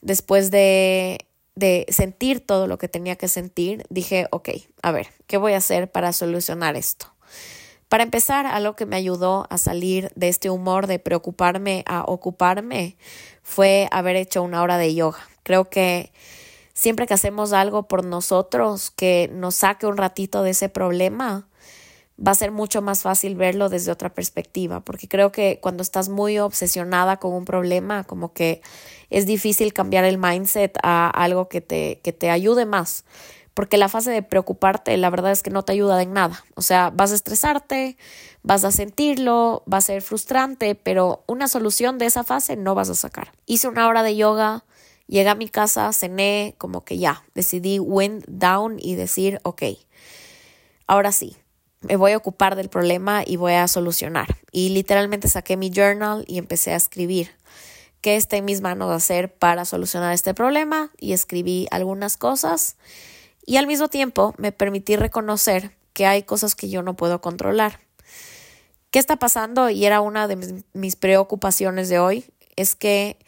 después 0.02 0.50
de 0.52 1.25
de 1.56 1.86
sentir 1.88 2.40
todo 2.40 2.68
lo 2.68 2.78
que 2.78 2.88
tenía 2.88 3.16
que 3.16 3.28
sentir, 3.28 3.84
dije, 3.88 4.28
ok, 4.30 4.50
a 4.82 4.92
ver, 4.92 5.08
¿qué 5.26 5.38
voy 5.38 5.54
a 5.54 5.58
hacer 5.58 5.90
para 5.90 6.12
solucionar 6.12 6.76
esto? 6.76 7.12
Para 7.88 8.02
empezar, 8.02 8.46
algo 8.46 8.74
que 8.74 8.84
me 8.84 8.96
ayudó 8.96 9.46
a 9.48 9.58
salir 9.58 10.10
de 10.16 10.28
este 10.28 10.50
humor 10.50 10.86
de 10.86 10.98
preocuparme 10.98 11.82
a 11.86 12.02
ocuparme 12.02 12.96
fue 13.42 13.88
haber 13.90 14.16
hecho 14.16 14.42
una 14.42 14.62
hora 14.62 14.76
de 14.76 14.94
yoga. 14.94 15.20
Creo 15.44 15.70
que 15.70 16.12
siempre 16.74 17.06
que 17.06 17.14
hacemos 17.14 17.52
algo 17.52 17.84
por 17.84 18.04
nosotros 18.04 18.90
que 18.90 19.30
nos 19.32 19.54
saque 19.54 19.86
un 19.86 19.96
ratito 19.96 20.42
de 20.42 20.50
ese 20.50 20.68
problema, 20.68 21.46
va 22.24 22.32
a 22.32 22.34
ser 22.34 22.50
mucho 22.50 22.82
más 22.82 23.02
fácil 23.02 23.36
verlo 23.36 23.68
desde 23.68 23.92
otra 23.92 24.12
perspectiva, 24.14 24.80
porque 24.80 25.08
creo 25.08 25.32
que 25.32 25.58
cuando 25.60 25.82
estás 25.82 26.08
muy 26.08 26.38
obsesionada 26.38 27.18
con 27.18 27.32
un 27.32 27.44
problema, 27.44 28.04
como 28.04 28.32
que 28.32 28.62
es 29.10 29.26
difícil 29.26 29.72
cambiar 29.72 30.04
el 30.04 30.18
mindset 30.18 30.78
a 30.82 31.08
algo 31.10 31.48
que 31.48 31.60
te, 31.60 32.00
que 32.02 32.12
te 32.12 32.30
ayude 32.30 32.66
más. 32.66 33.04
porque 33.54 33.78
la 33.78 33.88
fase 33.88 34.10
de 34.10 34.22
preocuparte 34.22 34.94
la 34.98 35.08
verdad 35.08 35.32
es 35.32 35.42
que 35.42 35.48
no 35.48 35.62
te 35.62 35.72
ayuda 35.72 36.02
en 36.02 36.12
nada. 36.12 36.44
O 36.56 36.62
sea, 36.62 36.90
vas 36.90 37.12
a 37.12 37.14
estresarte, 37.14 37.96
vas 38.42 38.64
a 38.64 38.70
sentirlo, 38.70 39.64
va 39.72 39.78
a 39.78 39.80
ser 39.80 40.02
frustrante, 40.02 40.74
pero 40.74 41.24
una 41.26 41.48
solución 41.48 41.96
de 41.96 42.04
esa 42.04 42.22
fase 42.22 42.56
no 42.56 42.74
vas 42.74 42.90
a 42.90 42.94
sacar. 42.94 43.32
Hice 43.46 43.68
una 43.68 43.88
hora 43.88 44.02
de 44.02 44.14
yoga, 44.14 44.64
llegué 45.06 45.30
a 45.30 45.34
mi 45.34 45.48
casa, 45.48 45.90
cené, 45.94 46.54
como 46.58 46.84
que 46.84 46.98
ya, 46.98 47.24
decidí 47.34 47.78
wind 47.78 48.24
down 48.28 48.76
y 48.78 48.94
decir, 48.94 49.40
ok, 49.42 49.62
ahora 50.86 51.10
sí, 51.10 51.38
me 51.86 51.96
voy 51.96 52.12
a 52.12 52.16
ocupar 52.16 52.56
del 52.56 52.68
problema 52.68 53.22
y 53.26 53.36
voy 53.36 53.54
a 53.54 53.68
solucionar. 53.68 54.36
Y 54.52 54.70
literalmente 54.70 55.28
saqué 55.28 55.56
mi 55.56 55.70
journal 55.70 56.24
y 56.26 56.38
empecé 56.38 56.72
a 56.72 56.76
escribir 56.76 57.30
qué 58.00 58.16
está 58.16 58.36
en 58.36 58.44
mis 58.44 58.60
manos 58.60 58.90
hacer 58.90 59.34
para 59.34 59.64
solucionar 59.64 60.12
este 60.12 60.34
problema 60.34 60.90
y 60.98 61.12
escribí 61.12 61.66
algunas 61.70 62.16
cosas 62.16 62.76
y 63.46 63.56
al 63.56 63.66
mismo 63.66 63.88
tiempo 63.88 64.34
me 64.38 64.52
permití 64.52 64.96
reconocer 64.96 65.76
que 65.92 66.06
hay 66.06 66.24
cosas 66.24 66.54
que 66.54 66.68
yo 66.68 66.82
no 66.82 66.94
puedo 66.94 67.20
controlar. 67.20 67.80
¿Qué 68.90 68.98
está 68.98 69.16
pasando? 69.16 69.70
Y 69.70 69.86
era 69.86 70.00
una 70.00 70.28
de 70.28 70.62
mis 70.72 70.96
preocupaciones 70.96 71.88
de 71.88 71.98
hoy, 71.98 72.24
es 72.56 72.74
que 72.74 73.18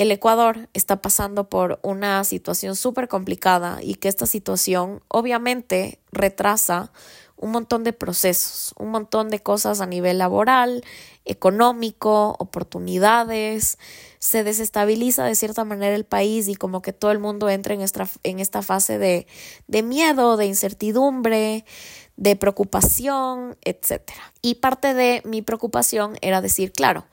el 0.00 0.10
Ecuador 0.12 0.70
está 0.72 1.02
pasando 1.02 1.50
por 1.50 1.78
una 1.82 2.24
situación 2.24 2.74
súper 2.74 3.06
complicada 3.06 3.80
y 3.82 3.96
que 3.96 4.08
esta 4.08 4.24
situación 4.24 5.02
obviamente 5.08 5.98
retrasa 6.10 6.90
un 7.36 7.50
montón 7.52 7.84
de 7.84 7.92
procesos, 7.92 8.74
un 8.78 8.90
montón 8.90 9.28
de 9.28 9.40
cosas 9.40 9.82
a 9.82 9.86
nivel 9.86 10.16
laboral, 10.16 10.84
económico, 11.26 12.34
oportunidades, 12.38 13.78
se 14.18 14.42
desestabiliza 14.42 15.24
de 15.24 15.34
cierta 15.34 15.64
manera 15.64 15.94
el 15.94 16.04
país 16.04 16.48
y 16.48 16.54
como 16.54 16.80
que 16.80 16.94
todo 16.94 17.10
el 17.10 17.18
mundo 17.18 17.50
entra 17.50 17.74
en 17.74 17.82
esta, 17.82 18.08
en 18.22 18.40
esta 18.40 18.62
fase 18.62 18.98
de, 18.98 19.26
de 19.68 19.82
miedo, 19.82 20.38
de 20.38 20.46
incertidumbre, 20.46 21.66
de 22.16 22.36
preocupación, 22.36 23.56
etc. 23.62 24.02
Y 24.40 24.56
parte 24.56 24.94
de 24.94 25.20
mi 25.24 25.42
preocupación 25.42 26.16
era 26.22 26.40
decir, 26.40 26.72
claro, 26.72 27.06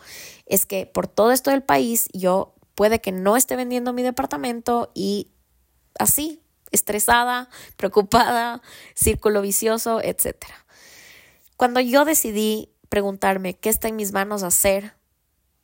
es 0.46 0.66
que 0.66 0.86
por 0.86 1.08
todo 1.08 1.32
esto 1.32 1.52
del 1.52 1.64
país 1.64 2.10
yo 2.14 2.54
puede 2.78 3.02
que 3.02 3.12
no 3.12 3.36
esté 3.36 3.56
vendiendo 3.56 3.92
mi 3.92 4.04
departamento 4.04 4.92
y 4.94 5.32
así 5.98 6.44
estresada, 6.70 7.50
preocupada, 7.76 8.62
círculo 8.94 9.42
vicioso, 9.42 10.00
etc. 10.00 10.46
Cuando 11.56 11.80
yo 11.80 12.06
decidí 12.06 12.70
preguntarme 12.88 13.58
qué 13.58 13.70
está 13.70 13.88
en 13.88 13.96
mis 13.96 14.12
manos 14.12 14.44
hacer, 14.44 14.94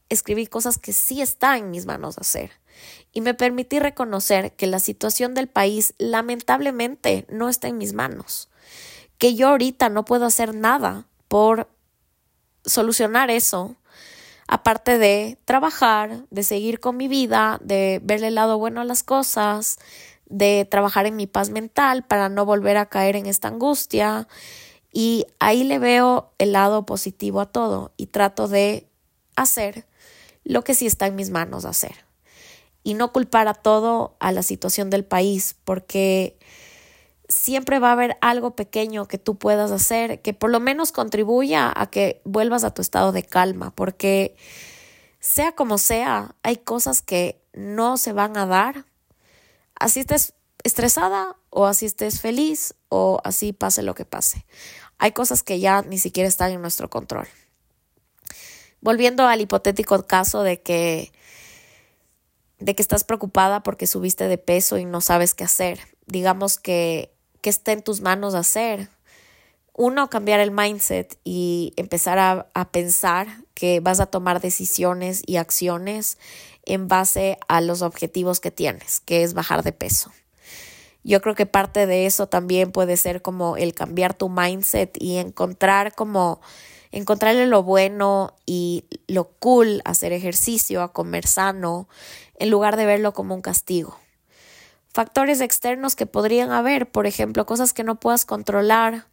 escribí 0.09 0.47
cosas 0.47 0.79
que 0.79 0.91
sí 0.91 1.21
está 1.21 1.55
en 1.57 1.69
mis 1.69 1.85
manos 1.85 2.17
hacer 2.17 2.51
y 3.11 3.21
me 3.21 3.35
permití 3.35 3.79
reconocer 3.79 4.55
que 4.55 4.65
la 4.65 4.79
situación 4.79 5.35
del 5.35 5.47
país 5.47 5.93
lamentablemente 5.99 7.27
no 7.29 7.47
está 7.47 7.67
en 7.67 7.77
mis 7.77 7.93
manos, 7.93 8.49
que 9.19 9.35
yo 9.35 9.49
ahorita 9.49 9.89
no 9.89 10.03
puedo 10.03 10.25
hacer 10.25 10.55
nada 10.55 11.05
por 11.27 11.69
solucionar 12.65 13.29
eso, 13.29 13.75
aparte 14.53 14.99
de 14.99 15.39
trabajar, 15.45 16.27
de 16.29 16.43
seguir 16.43 16.79
con 16.79 16.95
mi 16.95 17.07
vida, 17.07 17.59
de 17.63 17.99
verle 18.03 18.27
el 18.27 18.35
lado 18.35 18.59
bueno 18.59 18.81
a 18.81 18.85
las 18.85 19.01
cosas, 19.01 19.79
de 20.27 20.67
trabajar 20.69 21.07
en 21.07 21.15
mi 21.15 21.25
paz 21.25 21.49
mental 21.49 22.03
para 22.03 22.29
no 22.29 22.45
volver 22.45 22.77
a 22.77 22.85
caer 22.85 23.15
en 23.15 23.25
esta 23.25 23.47
angustia. 23.47 24.27
Y 24.91 25.25
ahí 25.39 25.63
le 25.63 25.79
veo 25.79 26.33
el 26.37 26.51
lado 26.51 26.85
positivo 26.85 27.41
a 27.41 27.47
todo 27.47 27.93
y 27.97 28.05
trato 28.05 28.47
de 28.47 28.87
hacer 29.35 29.87
lo 30.43 30.63
que 30.63 30.75
sí 30.75 30.85
está 30.85 31.07
en 31.07 31.15
mis 31.15 31.31
manos 31.31 31.65
hacer. 31.65 32.05
Y 32.83 32.93
no 32.93 33.11
culpar 33.11 33.47
a 33.47 33.55
todo 33.55 34.15
a 34.19 34.31
la 34.31 34.43
situación 34.43 34.91
del 34.91 35.03
país, 35.03 35.55
porque 35.63 36.37
siempre 37.33 37.79
va 37.79 37.89
a 37.89 37.93
haber 37.93 38.17
algo 38.21 38.55
pequeño 38.55 39.07
que 39.07 39.17
tú 39.17 39.37
puedas 39.37 39.71
hacer 39.71 40.21
que 40.21 40.33
por 40.33 40.49
lo 40.49 40.59
menos 40.59 40.91
contribuya 40.91 41.71
a 41.75 41.89
que 41.89 42.21
vuelvas 42.23 42.63
a 42.63 42.73
tu 42.73 42.81
estado 42.81 43.11
de 43.11 43.23
calma, 43.23 43.71
porque 43.71 44.35
sea 45.19 45.53
como 45.53 45.77
sea, 45.77 46.35
hay 46.43 46.57
cosas 46.57 47.01
que 47.01 47.41
no 47.53 47.97
se 47.97 48.13
van 48.13 48.37
a 48.37 48.45
dar 48.45 48.85
así 49.75 49.99
estés 49.99 50.33
estresada 50.63 51.35
o 51.49 51.65
así 51.65 51.85
estés 51.85 52.21
feliz 52.21 52.75
o 52.89 53.19
así 53.23 53.53
pase 53.53 53.83
lo 53.83 53.95
que 53.95 54.05
pase. 54.05 54.45
Hay 54.97 55.11
cosas 55.11 55.43
que 55.43 55.59
ya 55.59 55.81
ni 55.81 55.97
siquiera 55.97 56.29
están 56.29 56.51
en 56.51 56.61
nuestro 56.61 56.89
control. 56.89 57.27
Volviendo 58.79 59.27
al 59.27 59.41
hipotético 59.41 60.01
caso 60.03 60.43
de 60.43 60.61
que 60.61 61.11
de 62.59 62.75
que 62.75 62.81
estás 62.81 63.03
preocupada 63.03 63.61
porque 63.61 63.87
subiste 63.87 64.29
de 64.29 64.37
peso 64.37 64.77
y 64.77 64.85
no 64.85 65.01
sabes 65.01 65.33
qué 65.33 65.43
hacer. 65.43 65.79
Digamos 66.05 66.57
que 66.57 67.13
que 67.43 67.51
está 67.51 67.73
en 67.73 67.83
tus 67.83 68.01
manos 68.01 68.33
hacer. 68.33 68.89
Uno, 69.75 70.09
cambiar 70.09 70.39
el 70.39 70.49
mindset 70.49 71.19
y 71.23 71.73
empezar 71.75 72.17
a, 72.17 72.47
a 72.53 72.71
pensar 72.71 73.27
que 73.53 73.79
vas 73.79 73.99
a 73.99 74.07
tomar 74.07 74.41
decisiones 74.41 75.21
y 75.25 75.35
acciones 75.35 76.17
en 76.65 76.87
base 76.87 77.37
a 77.47 77.61
los 77.61 77.81
objetivos 77.81 78.39
que 78.39 78.49
tienes, 78.49 79.01
que 79.01 79.23
es 79.23 79.33
bajar 79.33 79.61
de 79.63 79.73
peso. 79.73 80.11
Yo 81.03 81.21
creo 81.21 81.35
que 81.35 81.45
parte 81.45 81.85
de 81.85 82.05
eso 82.05 82.27
también 82.27 82.71
puede 82.71 82.95
ser 82.95 83.21
como 83.21 83.57
el 83.57 83.73
cambiar 83.73 84.13
tu 84.13 84.29
mindset 84.29 84.95
y 85.01 85.17
encontrar 85.17 85.93
como 85.93 86.39
encontrarle 86.91 87.47
lo 87.47 87.63
bueno 87.63 88.35
y 88.45 88.85
lo 89.07 89.25
cool 89.39 89.81
hacer 89.83 90.13
ejercicio, 90.13 90.81
a 90.81 90.93
comer 90.93 91.27
sano, 91.27 91.89
en 92.37 92.49
lugar 92.49 92.77
de 92.77 92.85
verlo 92.85 93.13
como 93.13 93.35
un 93.35 93.41
castigo. 93.41 93.99
Factores 94.93 95.41
externos 95.41 95.95
que 95.95 96.05
podrían 96.05 96.51
haber, 96.51 96.89
por 96.91 97.07
ejemplo, 97.07 97.45
cosas 97.47 97.73
que 97.73 97.83
no 97.83 97.99
puedas 97.99 98.25
controlar, 98.25 99.07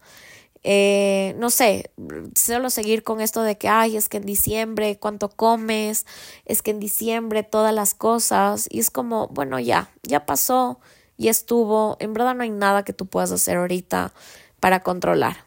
eh, 0.62 1.35
no 1.38 1.49
sé, 1.49 1.90
solo 2.35 2.69
seguir 2.69 3.03
con 3.03 3.23
esto 3.23 3.43
de 3.43 3.57
que, 3.57 3.69
ay, 3.69 3.97
es 3.97 4.11
que 4.11 4.19
en 4.19 4.27
diciembre 4.27 4.99
cuánto 4.99 5.31
comes, 5.31 6.05
es 6.45 6.61
que 6.61 6.73
en 6.73 6.81
diciembre 6.81 7.45
todas 7.45 7.75
las 7.75 7.95
cosas, 7.95 8.66
y 8.71 8.81
es 8.81 8.90
como, 8.90 9.29
bueno, 9.29 9.59
ya, 9.59 9.90
ya 10.03 10.27
pasó, 10.27 10.81
y 11.16 11.29
estuvo, 11.29 11.97
en 12.01 12.12
verdad 12.12 12.35
no 12.35 12.43
hay 12.43 12.51
nada 12.51 12.85
que 12.85 12.93
tú 12.93 13.07
puedas 13.07 13.33
hacer 13.33 13.57
ahorita 13.57 14.12
para 14.61 14.81
controlar, 14.81 15.47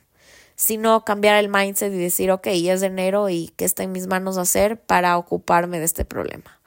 sino 0.55 1.05
cambiar 1.05 1.35
el 1.35 1.49
mindset 1.49 1.93
y 1.93 1.97
decir, 1.97 2.31
ok, 2.31 2.47
ya 2.49 2.73
es 2.73 2.81
de 2.81 2.87
enero 2.87 3.29
y 3.29 3.53
qué 3.55 3.65
está 3.65 3.83
en 3.83 3.91
mis 3.91 4.07
manos 4.07 4.37
hacer 4.37 4.81
para 4.81 5.17
ocuparme 5.17 5.77
de 5.77 5.85
este 5.85 6.05
problema. 6.05 6.59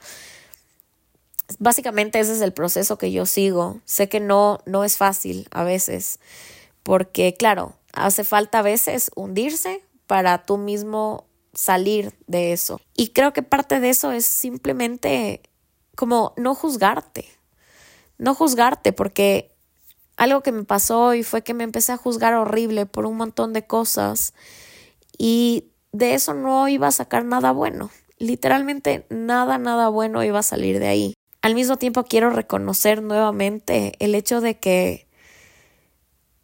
Básicamente 1.59 2.19
ese 2.19 2.33
es 2.33 2.41
el 2.41 2.53
proceso 2.53 2.99
que 2.99 3.13
yo 3.13 3.27
sigo. 3.27 3.81
Sé 3.85 4.09
que 4.09 4.21
no, 4.21 4.61
no 4.67 4.85
es 4.85 4.97
fácil 4.97 5.49
a 5.51 5.65
veces, 5.65 6.21
porque 6.83 7.35
claro, 7.39 7.77
Hace 7.97 8.25
falta 8.25 8.59
a 8.59 8.63
veces 8.63 9.11
hundirse 9.17 9.83
para 10.07 10.45
tú 10.45 10.59
mismo 10.59 11.25
salir 11.55 12.13
de 12.27 12.53
eso. 12.53 12.79
Y 12.95 13.09
creo 13.09 13.33
que 13.33 13.43
parte 13.43 13.81
de 13.81 13.89
eso 13.89 14.13
es 14.13 14.27
simplemente 14.27 15.41
como 15.97 16.35
no 16.37 16.55
juzgarte. 16.55 17.25
No 18.19 18.35
juzgarte 18.35 18.93
porque 18.93 19.57
algo 20.19 20.43
que 20.43 20.53
me 20.53 20.65
pasó 20.65 21.15
y 21.15 21.23
fue 21.23 21.41
que 21.41 21.55
me 21.55 21.65
empecé 21.65 21.93
a 21.93 21.97
juzgar 21.97 22.35
horrible 22.35 22.85
por 22.85 23.07
un 23.07 23.17
montón 23.17 23.55
de 23.55 23.67
cosas 23.67 24.35
y 25.17 25.65
de 25.93 26.13
eso 26.13 26.35
no 26.35 26.69
iba 26.69 26.89
a 26.89 26.93
sacar 26.93 27.25
nada 27.25 27.53
bueno. 27.53 27.89
Literalmente 28.19 29.07
nada, 29.09 29.57
nada 29.57 29.89
bueno 29.89 30.23
iba 30.23 30.41
a 30.41 30.43
salir 30.43 30.81
de 30.81 30.89
ahí. 30.89 31.15
Al 31.47 31.55
mismo 31.55 31.77
tiempo 31.77 32.03
quiero 32.03 32.31
reconocer 32.31 33.03
nuevamente 33.03 33.93
el 34.01 34.17
hecho 34.17 34.41
de 34.41 34.59
que 34.59 35.07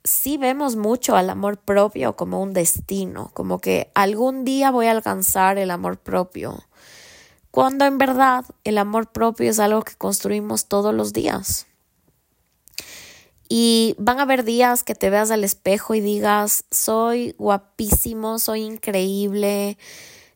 sí 0.04 0.36
vemos 0.36 0.76
mucho 0.76 1.16
al 1.16 1.28
amor 1.28 1.58
propio 1.58 2.14
como 2.14 2.40
un 2.40 2.52
destino, 2.52 3.32
como 3.34 3.58
que 3.58 3.90
algún 3.96 4.44
día 4.44 4.70
voy 4.70 4.86
a 4.86 4.92
alcanzar 4.92 5.58
el 5.58 5.72
amor 5.72 5.98
propio, 5.98 6.62
cuando 7.50 7.84
en 7.84 7.98
verdad 7.98 8.44
el 8.62 8.78
amor 8.78 9.10
propio 9.10 9.50
es 9.50 9.58
algo 9.58 9.82
que 9.82 9.96
construimos 9.96 10.66
todos 10.66 10.94
los 10.94 11.12
días. 11.12 11.66
Y 13.48 13.96
van 13.98 14.20
a 14.20 14.22
haber 14.22 14.44
días 14.44 14.84
que 14.84 14.94
te 14.94 15.10
veas 15.10 15.32
al 15.32 15.42
espejo 15.42 15.96
y 15.96 16.00
digas, 16.00 16.64
soy 16.70 17.34
guapísimo, 17.38 18.38
soy 18.38 18.62
increíble, 18.62 19.78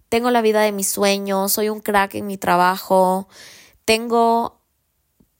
tengo 0.08 0.32
la 0.32 0.42
vida 0.42 0.60
de 0.62 0.72
mis 0.72 0.88
sueños, 0.88 1.52
soy 1.52 1.68
un 1.68 1.78
crack 1.78 2.16
en 2.16 2.26
mi 2.26 2.36
trabajo, 2.36 3.28
tengo 3.84 4.55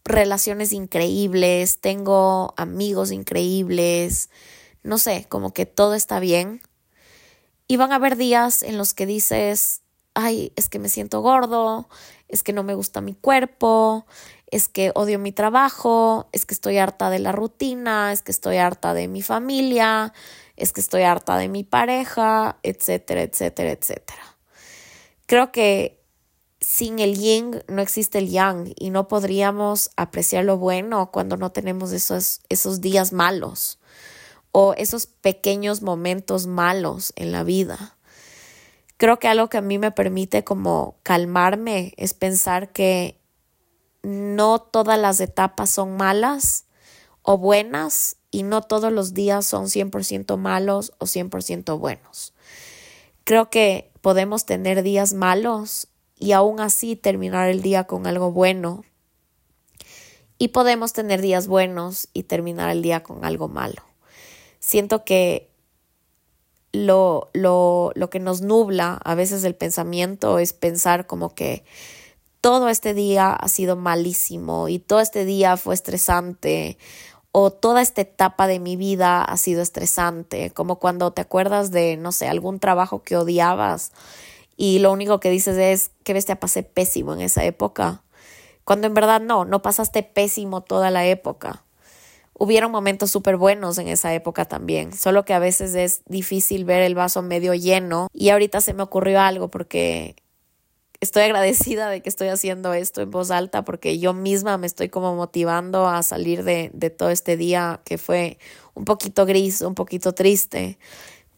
relaciones 0.06 0.72
increíbles, 0.72 1.80
tengo 1.80 2.54
amigos 2.56 3.12
increíbles, 3.12 4.30
no 4.82 4.98
sé, 4.98 5.26
como 5.28 5.52
que 5.52 5.66
todo 5.66 5.94
está 5.94 6.20
bien. 6.20 6.62
Y 7.68 7.76
van 7.76 7.92
a 7.92 7.96
haber 7.96 8.16
días 8.16 8.62
en 8.62 8.78
los 8.78 8.94
que 8.94 9.06
dices, 9.06 9.82
ay, 10.14 10.52
es 10.56 10.68
que 10.68 10.78
me 10.78 10.88
siento 10.88 11.20
gordo, 11.20 11.88
es 12.28 12.42
que 12.42 12.52
no 12.52 12.62
me 12.62 12.74
gusta 12.74 13.00
mi 13.00 13.14
cuerpo, 13.14 14.06
es 14.50 14.68
que 14.68 14.92
odio 14.94 15.18
mi 15.18 15.32
trabajo, 15.32 16.28
es 16.32 16.46
que 16.46 16.54
estoy 16.54 16.78
harta 16.78 17.10
de 17.10 17.18
la 17.18 17.32
rutina, 17.32 18.12
es 18.12 18.22
que 18.22 18.30
estoy 18.30 18.58
harta 18.58 18.94
de 18.94 19.08
mi 19.08 19.22
familia, 19.22 20.12
es 20.56 20.72
que 20.72 20.80
estoy 20.80 21.02
harta 21.02 21.36
de 21.36 21.48
mi 21.48 21.64
pareja, 21.64 22.58
etcétera, 22.62 23.22
etcétera, 23.22 23.72
etcétera. 23.72 24.36
Creo 25.26 25.50
que 25.50 26.00
sin 26.66 26.98
el 26.98 27.16
yin 27.16 27.62
no 27.68 27.80
existe 27.80 28.18
el 28.18 28.28
yang 28.28 28.72
y 28.74 28.90
no 28.90 29.06
podríamos 29.06 29.92
apreciar 29.94 30.44
lo 30.44 30.58
bueno 30.58 31.12
cuando 31.12 31.36
no 31.36 31.52
tenemos 31.52 31.92
esos, 31.92 32.40
esos 32.48 32.80
días 32.80 33.12
malos 33.12 33.78
o 34.50 34.74
esos 34.76 35.06
pequeños 35.06 35.82
momentos 35.82 36.48
malos 36.48 37.12
en 37.14 37.30
la 37.30 37.44
vida. 37.44 37.96
Creo 38.96 39.20
que 39.20 39.28
algo 39.28 39.48
que 39.48 39.58
a 39.58 39.62
mí 39.62 39.78
me 39.78 39.92
permite 39.92 40.42
como 40.42 40.96
calmarme 41.04 41.94
es 41.98 42.14
pensar 42.14 42.72
que 42.72 43.20
no 44.02 44.58
todas 44.58 44.98
las 44.98 45.20
etapas 45.20 45.70
son 45.70 45.96
malas 45.96 46.64
o 47.22 47.38
buenas 47.38 48.16
y 48.32 48.42
no 48.42 48.60
todos 48.60 48.92
los 48.92 49.14
días 49.14 49.46
son 49.46 49.66
100% 49.66 50.36
malos 50.36 50.94
o 50.98 51.04
100% 51.04 51.78
buenos. 51.78 52.34
Creo 53.22 53.50
que 53.50 53.92
podemos 54.00 54.46
tener 54.46 54.82
días 54.82 55.12
malos 55.12 55.90
y 56.18 56.32
aún 56.32 56.60
así 56.60 56.96
terminar 56.96 57.48
el 57.48 57.62
día 57.62 57.84
con 57.84 58.06
algo 58.06 58.32
bueno. 58.32 58.84
Y 60.38 60.48
podemos 60.48 60.92
tener 60.92 61.22
días 61.22 61.46
buenos 61.46 62.08
y 62.12 62.24
terminar 62.24 62.70
el 62.70 62.82
día 62.82 63.02
con 63.02 63.24
algo 63.24 63.48
malo. 63.48 63.82
Siento 64.58 65.04
que 65.04 65.50
lo, 66.72 67.30
lo, 67.32 67.92
lo 67.94 68.10
que 68.10 68.20
nos 68.20 68.42
nubla 68.42 69.00
a 69.04 69.14
veces 69.14 69.44
el 69.44 69.54
pensamiento 69.54 70.38
es 70.38 70.52
pensar 70.52 71.06
como 71.06 71.34
que 71.34 71.64
todo 72.40 72.68
este 72.68 72.94
día 72.94 73.32
ha 73.32 73.48
sido 73.48 73.76
malísimo 73.76 74.68
y 74.68 74.78
todo 74.78 75.00
este 75.00 75.24
día 75.24 75.56
fue 75.56 75.74
estresante 75.74 76.78
o 77.32 77.50
toda 77.50 77.82
esta 77.82 78.02
etapa 78.02 78.46
de 78.46 78.60
mi 78.60 78.76
vida 78.76 79.22
ha 79.22 79.36
sido 79.36 79.60
estresante, 79.60 80.50
como 80.52 80.78
cuando 80.78 81.12
te 81.12 81.20
acuerdas 81.20 81.70
de, 81.70 81.96
no 81.96 82.12
sé, 82.12 82.28
algún 82.28 82.60
trabajo 82.60 83.02
que 83.02 83.16
odiabas 83.16 83.92
y 84.56 84.78
lo 84.78 84.92
único 84.92 85.20
que 85.20 85.30
dices 85.30 85.56
es 85.58 85.90
que 86.02 86.12
bestia 86.12 86.40
pasé 86.40 86.62
pésimo 86.62 87.12
en 87.12 87.20
esa 87.20 87.44
época. 87.44 88.02
Cuando 88.64 88.86
en 88.86 88.94
verdad 88.94 89.20
no, 89.20 89.44
no 89.44 89.62
pasaste 89.62 90.02
pésimo 90.02 90.62
toda 90.62 90.90
la 90.90 91.06
época. 91.06 91.64
Hubieron 92.34 92.70
momentos 92.70 93.10
súper 93.10 93.36
buenos 93.36 93.78
en 93.78 93.88
esa 93.88 94.12
época 94.12 94.44
también, 94.44 94.92
solo 94.92 95.24
que 95.24 95.32
a 95.32 95.38
veces 95.38 95.74
es 95.74 96.02
difícil 96.06 96.64
ver 96.64 96.82
el 96.82 96.94
vaso 96.94 97.22
medio 97.22 97.54
lleno 97.54 98.08
y 98.12 98.28
ahorita 98.30 98.60
se 98.60 98.74
me 98.74 98.82
ocurrió 98.82 99.20
algo 99.20 99.48
porque 99.48 100.16
estoy 101.00 101.22
agradecida 101.22 101.88
de 101.88 102.02
que 102.02 102.08
estoy 102.08 102.28
haciendo 102.28 102.74
esto 102.74 103.00
en 103.00 103.10
voz 103.10 103.30
alta 103.30 103.64
porque 103.64 103.98
yo 103.98 104.12
misma 104.12 104.58
me 104.58 104.66
estoy 104.66 104.88
como 104.90 105.14
motivando 105.14 105.88
a 105.88 106.02
salir 106.02 106.44
de, 106.44 106.70
de 106.74 106.90
todo 106.90 107.10
este 107.10 107.36
día 107.38 107.80
que 107.84 107.96
fue 107.96 108.38
un 108.74 108.84
poquito 108.84 109.24
gris, 109.24 109.62
un 109.62 109.74
poquito 109.74 110.12
triste. 110.12 110.78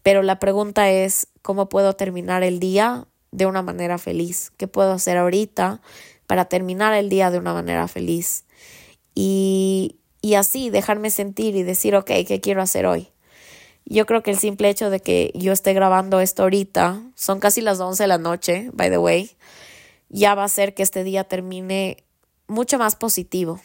Pero 0.08 0.22
la 0.22 0.38
pregunta 0.38 0.88
es, 0.88 1.26
¿cómo 1.42 1.68
puedo 1.68 1.92
terminar 1.92 2.42
el 2.42 2.60
día 2.60 3.06
de 3.30 3.44
una 3.44 3.60
manera 3.60 3.98
feliz? 3.98 4.52
¿Qué 4.56 4.66
puedo 4.66 4.92
hacer 4.92 5.18
ahorita 5.18 5.82
para 6.26 6.46
terminar 6.46 6.94
el 6.94 7.10
día 7.10 7.30
de 7.30 7.36
una 7.36 7.52
manera 7.52 7.86
feliz? 7.88 8.46
Y, 9.14 9.96
y 10.22 10.32
así 10.32 10.70
dejarme 10.70 11.10
sentir 11.10 11.56
y 11.56 11.62
decir, 11.62 11.94
ok, 11.94 12.10
¿qué 12.26 12.40
quiero 12.40 12.62
hacer 12.62 12.86
hoy? 12.86 13.08
Yo 13.84 14.06
creo 14.06 14.22
que 14.22 14.30
el 14.30 14.38
simple 14.38 14.70
hecho 14.70 14.88
de 14.88 15.00
que 15.00 15.30
yo 15.34 15.52
esté 15.52 15.74
grabando 15.74 16.20
esto 16.20 16.44
ahorita, 16.44 17.02
son 17.14 17.38
casi 17.38 17.60
las 17.60 17.78
11 17.78 18.04
de 18.04 18.06
la 18.06 18.16
noche, 18.16 18.70
by 18.72 18.88
the 18.88 18.96
way, 18.96 19.32
ya 20.08 20.34
va 20.34 20.40
a 20.40 20.46
hacer 20.46 20.72
que 20.72 20.84
este 20.84 21.04
día 21.04 21.24
termine 21.24 22.02
mucho 22.46 22.78
más 22.78 22.96
positivo. 22.96 23.60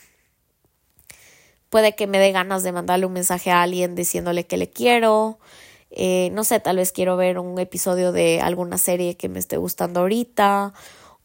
Puede 1.69 1.95
que 1.95 2.05
me 2.05 2.19
dé 2.19 2.33
ganas 2.33 2.63
de 2.63 2.73
mandarle 2.73 3.05
un 3.05 3.13
mensaje 3.13 3.49
a 3.49 3.61
alguien 3.61 3.95
diciéndole 3.95 4.45
que 4.45 4.57
le 4.57 4.69
quiero, 4.69 5.39
eh, 5.95 6.29
no 6.33 6.43
sé, 6.43 6.59
tal 6.59 6.77
vez 6.77 6.91
quiero 6.91 7.17
ver 7.17 7.39
un 7.39 7.59
episodio 7.59 8.11
de 8.11 8.41
alguna 8.41 8.77
serie 8.77 9.15
que 9.15 9.29
me 9.29 9.39
esté 9.39 9.57
gustando 9.57 10.01
ahorita, 10.01 10.73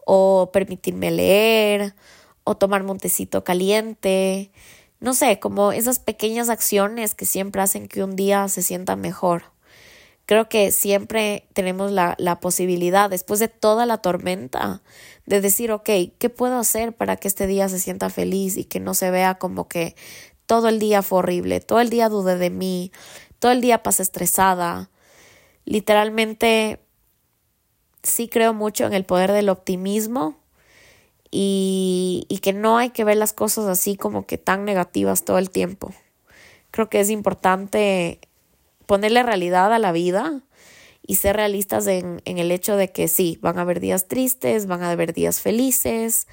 o 0.05 0.51
permitirme 0.53 1.11
leer, 1.11 1.95
o 2.45 2.57
tomarme 2.57 2.93
un 2.93 2.99
caliente, 3.45 4.51
no 5.01 5.15
sé, 5.15 5.39
como 5.39 5.73
esas 5.73 5.99
pequeñas 5.99 6.49
acciones 6.49 7.15
que 7.15 7.27
siempre 7.27 7.63
hacen 7.63 7.89
que 7.89 8.03
un 8.03 8.17
día 8.17 8.49
se 8.49 8.63
sienta 8.63 8.97
mejor. 8.97 9.45
Creo 10.27 10.49
que 10.49 10.73
siempre 10.73 11.47
tenemos 11.55 11.91
la, 11.91 12.15
la 12.19 12.41
posibilidad, 12.41 13.09
después 13.09 13.41
de 13.41 13.49
toda 13.49 13.87
la 13.87 13.99
tormenta, 13.99 14.83
de 15.27 15.41
decir, 15.41 15.73
ok, 15.73 15.89
¿qué 16.19 16.31
puedo 16.31 16.59
hacer 16.59 16.95
para 16.95 17.17
que 17.17 17.29
este 17.29 17.47
día 17.47 17.69
se 17.69 17.79
sienta 17.79 18.11
feliz 18.11 18.57
y 18.57 18.65
que 18.65 18.81
no 18.81 18.95
se 18.95 19.11
vea 19.11 19.37
como 19.37 19.69
que 19.69 19.95
todo 20.47 20.69
el 20.69 20.79
día 20.79 21.03
fue 21.03 21.19
horrible, 21.19 21.61
todo 21.61 21.81
el 21.81 21.91
día 21.91 22.09
dudé 22.09 22.39
de 22.39 22.49
mí, 22.49 22.91
todo 23.38 23.53
el 23.53 23.61
día 23.61 23.83
pasé 23.83 24.03
estresada. 24.03 24.90
Literalmente 25.64 26.81
sí 28.03 28.29
creo 28.29 28.55
mucho 28.55 28.87
en 28.87 28.94
el 28.94 29.05
poder 29.05 29.33
del 29.33 29.48
optimismo 29.48 30.38
y, 31.31 32.27
y 32.29 32.38
que 32.38 32.53
no 32.53 32.79
hay 32.79 32.90
que 32.90 33.05
ver 33.05 33.16
las 33.16 33.33
cosas 33.33 33.66
así 33.66 33.96
como 33.96 34.27
que 34.27 34.38
tan 34.38 34.64
negativas 34.64 35.24
todo 35.24 35.38
el 35.38 35.51
tiempo. 35.51 35.92
Creo 36.70 36.88
que 36.88 37.01
es 37.01 37.11
importante 37.11 38.20
ponerle 38.87 39.22
realidad 39.22 39.72
a 39.72 39.79
la 39.79 39.92
vida 39.92 40.42
y 41.07 41.16
ser 41.16 41.37
realistas 41.37 41.87
en, 41.87 42.20
en, 42.24 42.38
el 42.38 42.51
hecho 42.51 42.77
de 42.77 42.92
que 42.92 43.09
sí, 43.09 43.38
van 43.40 43.59
a 43.59 43.62
haber 43.62 43.81
días 43.81 44.09
tristes, 44.09 44.66
van 44.66 44.83
a 44.83 44.90
haber 44.90 45.14
días 45.14 45.40
felices, 45.40 46.27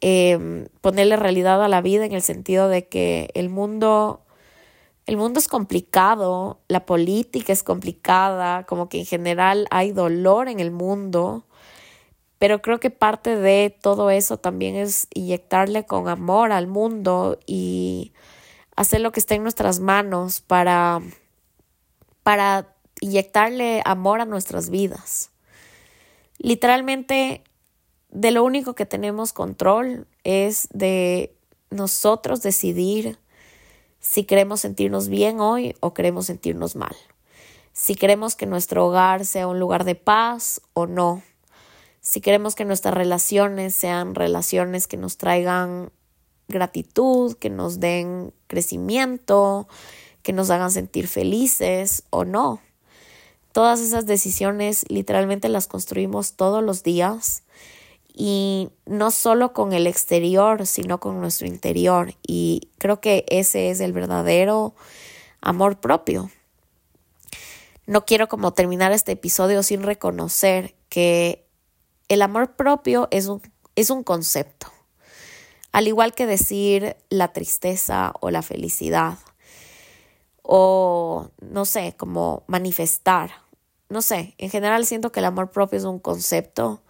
eh, 0.00 0.66
ponerle 0.80 1.14
realidad 1.16 1.62
a 1.62 1.68
la 1.68 1.80
vida 1.80 2.04
en 2.04 2.12
el 2.12 2.22
sentido 2.22 2.68
de 2.68 2.88
que 2.88 3.30
el 3.34 3.48
mundo 3.48 4.21
el 5.06 5.16
mundo 5.16 5.40
es 5.40 5.48
complicado, 5.48 6.60
la 6.68 6.86
política 6.86 7.52
es 7.52 7.62
complicada, 7.62 8.64
como 8.66 8.88
que 8.88 9.00
en 9.00 9.06
general 9.06 9.66
hay 9.70 9.92
dolor 9.92 10.48
en 10.48 10.60
el 10.60 10.70
mundo, 10.70 11.44
pero 12.38 12.62
creo 12.62 12.80
que 12.80 12.90
parte 12.90 13.36
de 13.36 13.76
todo 13.80 14.10
eso 14.10 14.36
también 14.36 14.76
es 14.76 15.08
inyectarle 15.14 15.86
con 15.86 16.08
amor 16.08 16.52
al 16.52 16.66
mundo 16.66 17.38
y 17.46 18.12
hacer 18.76 19.00
lo 19.00 19.12
que 19.12 19.20
esté 19.20 19.34
en 19.34 19.42
nuestras 19.42 19.80
manos 19.80 20.40
para, 20.40 21.00
para 22.22 22.74
inyectarle 23.00 23.82
amor 23.84 24.20
a 24.20 24.24
nuestras 24.24 24.70
vidas. 24.70 25.30
Literalmente, 26.38 27.44
de 28.10 28.30
lo 28.30 28.44
único 28.44 28.74
que 28.74 28.86
tenemos 28.86 29.32
control 29.32 30.06
es 30.24 30.68
de 30.72 31.36
nosotros 31.70 32.42
decidir 32.42 33.18
si 34.02 34.24
queremos 34.24 34.60
sentirnos 34.60 35.08
bien 35.08 35.40
hoy 35.40 35.76
o 35.80 35.94
queremos 35.94 36.26
sentirnos 36.26 36.76
mal, 36.76 36.94
si 37.72 37.94
queremos 37.94 38.34
que 38.34 38.46
nuestro 38.46 38.86
hogar 38.86 39.24
sea 39.24 39.46
un 39.46 39.60
lugar 39.60 39.84
de 39.84 39.94
paz 39.94 40.60
o 40.74 40.86
no, 40.86 41.22
si 42.00 42.20
queremos 42.20 42.56
que 42.56 42.64
nuestras 42.64 42.94
relaciones 42.94 43.76
sean 43.76 44.16
relaciones 44.16 44.88
que 44.88 44.96
nos 44.96 45.16
traigan 45.16 45.92
gratitud, 46.48 47.36
que 47.36 47.48
nos 47.48 47.78
den 47.78 48.34
crecimiento, 48.48 49.68
que 50.22 50.32
nos 50.32 50.50
hagan 50.50 50.72
sentir 50.72 51.06
felices 51.06 52.02
o 52.10 52.24
no. 52.24 52.60
Todas 53.52 53.80
esas 53.80 54.04
decisiones 54.04 54.84
literalmente 54.88 55.48
las 55.48 55.68
construimos 55.68 56.32
todos 56.32 56.62
los 56.62 56.82
días 56.82 57.44
y 58.14 58.70
no 58.84 59.10
solo 59.10 59.52
con 59.52 59.72
el 59.72 59.86
exterior, 59.86 60.66
sino 60.66 61.00
con 61.00 61.20
nuestro 61.20 61.46
interior. 61.46 62.14
Y 62.26 62.70
creo 62.78 63.00
que 63.00 63.24
ese 63.28 63.70
es 63.70 63.80
el 63.80 63.92
verdadero 63.92 64.74
amor 65.40 65.80
propio. 65.80 66.30
No 67.86 68.04
quiero 68.04 68.28
como 68.28 68.52
terminar 68.52 68.92
este 68.92 69.12
episodio 69.12 69.62
sin 69.62 69.82
reconocer 69.82 70.74
que 70.88 71.46
el 72.08 72.22
amor 72.22 72.54
propio 72.54 73.08
es 73.10 73.26
un, 73.26 73.40
es 73.76 73.90
un 73.90 74.04
concepto. 74.04 74.68
Al 75.72 75.88
igual 75.88 76.14
que 76.14 76.26
decir 76.26 76.96
la 77.08 77.32
tristeza 77.32 78.12
o 78.20 78.30
la 78.30 78.42
felicidad. 78.42 79.18
O, 80.42 81.30
no 81.40 81.64
sé, 81.64 81.94
como 81.96 82.44
manifestar. 82.46 83.30
No 83.88 84.02
sé, 84.02 84.34
en 84.36 84.50
general 84.50 84.84
siento 84.84 85.12
que 85.12 85.20
el 85.20 85.26
amor 85.26 85.50
propio 85.50 85.78
es 85.78 85.84
un 85.84 85.98
concepto 85.98 86.82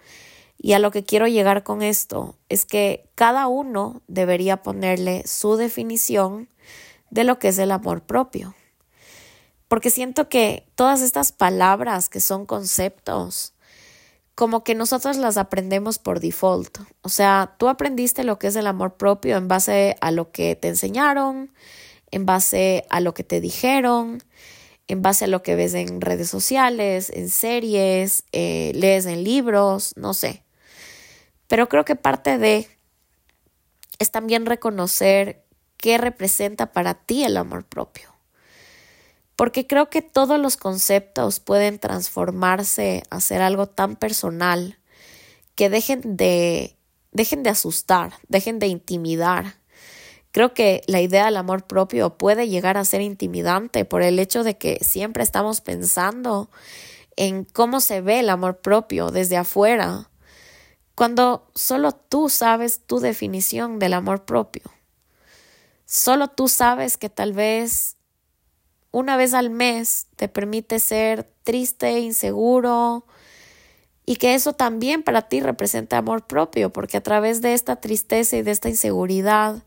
y 0.64 0.74
a 0.74 0.78
lo 0.78 0.92
que 0.92 1.02
quiero 1.02 1.26
llegar 1.26 1.64
con 1.64 1.82
esto 1.82 2.36
es 2.48 2.64
que 2.64 3.10
cada 3.16 3.48
uno 3.48 4.00
debería 4.06 4.62
ponerle 4.62 5.26
su 5.26 5.56
definición 5.56 6.48
de 7.10 7.24
lo 7.24 7.40
que 7.40 7.48
es 7.48 7.58
el 7.58 7.72
amor 7.72 8.02
propio. 8.02 8.54
Porque 9.66 9.90
siento 9.90 10.28
que 10.28 10.64
todas 10.76 11.02
estas 11.02 11.32
palabras 11.32 12.08
que 12.08 12.20
son 12.20 12.46
conceptos, 12.46 13.54
como 14.36 14.62
que 14.62 14.76
nosotros 14.76 15.16
las 15.16 15.36
aprendemos 15.36 15.98
por 15.98 16.20
default. 16.20 16.78
O 17.02 17.08
sea, 17.08 17.56
tú 17.58 17.68
aprendiste 17.68 18.22
lo 18.22 18.38
que 18.38 18.46
es 18.46 18.54
el 18.54 18.68
amor 18.68 18.96
propio 18.96 19.38
en 19.38 19.48
base 19.48 19.96
a 20.00 20.12
lo 20.12 20.30
que 20.30 20.54
te 20.54 20.68
enseñaron, 20.68 21.52
en 22.12 22.24
base 22.24 22.86
a 22.88 23.00
lo 23.00 23.14
que 23.14 23.24
te 23.24 23.40
dijeron, 23.40 24.22
en 24.86 25.02
base 25.02 25.24
a 25.24 25.28
lo 25.28 25.42
que 25.42 25.56
ves 25.56 25.74
en 25.74 26.00
redes 26.00 26.30
sociales, 26.30 27.10
en 27.10 27.28
series, 27.28 28.22
eh, 28.30 28.70
lees 28.76 29.06
en 29.06 29.24
libros, 29.24 29.92
no 29.96 30.14
sé. 30.14 30.44
Pero 31.52 31.68
creo 31.68 31.84
que 31.84 31.96
parte 31.96 32.38
de 32.38 32.66
es 33.98 34.10
también 34.10 34.46
reconocer 34.46 35.44
qué 35.76 35.98
representa 35.98 36.72
para 36.72 36.94
ti 36.94 37.24
el 37.24 37.36
amor 37.36 37.66
propio. 37.66 38.14
Porque 39.36 39.66
creo 39.66 39.90
que 39.90 40.00
todos 40.00 40.40
los 40.40 40.56
conceptos 40.56 41.40
pueden 41.40 41.78
transformarse 41.78 43.02
a 43.10 43.20
ser 43.20 43.42
algo 43.42 43.66
tan 43.66 43.96
personal 43.96 44.78
que 45.54 45.68
dejen 45.68 46.16
de, 46.16 46.78
dejen 47.10 47.42
de 47.42 47.50
asustar, 47.50 48.14
dejen 48.28 48.58
de 48.58 48.68
intimidar. 48.68 49.56
Creo 50.30 50.54
que 50.54 50.80
la 50.86 51.02
idea 51.02 51.26
del 51.26 51.36
amor 51.36 51.66
propio 51.66 52.16
puede 52.16 52.48
llegar 52.48 52.78
a 52.78 52.86
ser 52.86 53.02
intimidante 53.02 53.84
por 53.84 54.00
el 54.00 54.18
hecho 54.20 54.42
de 54.42 54.56
que 54.56 54.78
siempre 54.80 55.22
estamos 55.22 55.60
pensando 55.60 56.48
en 57.16 57.44
cómo 57.44 57.80
se 57.80 58.00
ve 58.00 58.20
el 58.20 58.30
amor 58.30 58.62
propio 58.62 59.10
desde 59.10 59.36
afuera, 59.36 60.08
cuando 61.02 61.50
solo 61.56 61.90
tú 61.90 62.28
sabes 62.28 62.82
tu 62.86 63.00
definición 63.00 63.80
del 63.80 63.94
amor 63.94 64.24
propio. 64.24 64.62
Solo 65.84 66.28
tú 66.28 66.46
sabes 66.46 66.96
que 66.96 67.08
tal 67.08 67.32
vez 67.32 67.96
una 68.92 69.16
vez 69.16 69.34
al 69.34 69.50
mes 69.50 70.06
te 70.14 70.28
permite 70.28 70.78
ser 70.78 71.28
triste, 71.42 71.98
inseguro, 71.98 73.04
y 74.06 74.14
que 74.14 74.36
eso 74.36 74.52
también 74.52 75.02
para 75.02 75.22
ti 75.22 75.40
representa 75.40 75.98
amor 75.98 76.24
propio, 76.28 76.72
porque 76.72 76.98
a 76.98 77.02
través 77.02 77.42
de 77.42 77.54
esta 77.54 77.74
tristeza 77.80 78.36
y 78.36 78.42
de 78.42 78.52
esta 78.52 78.68
inseguridad, 78.68 79.64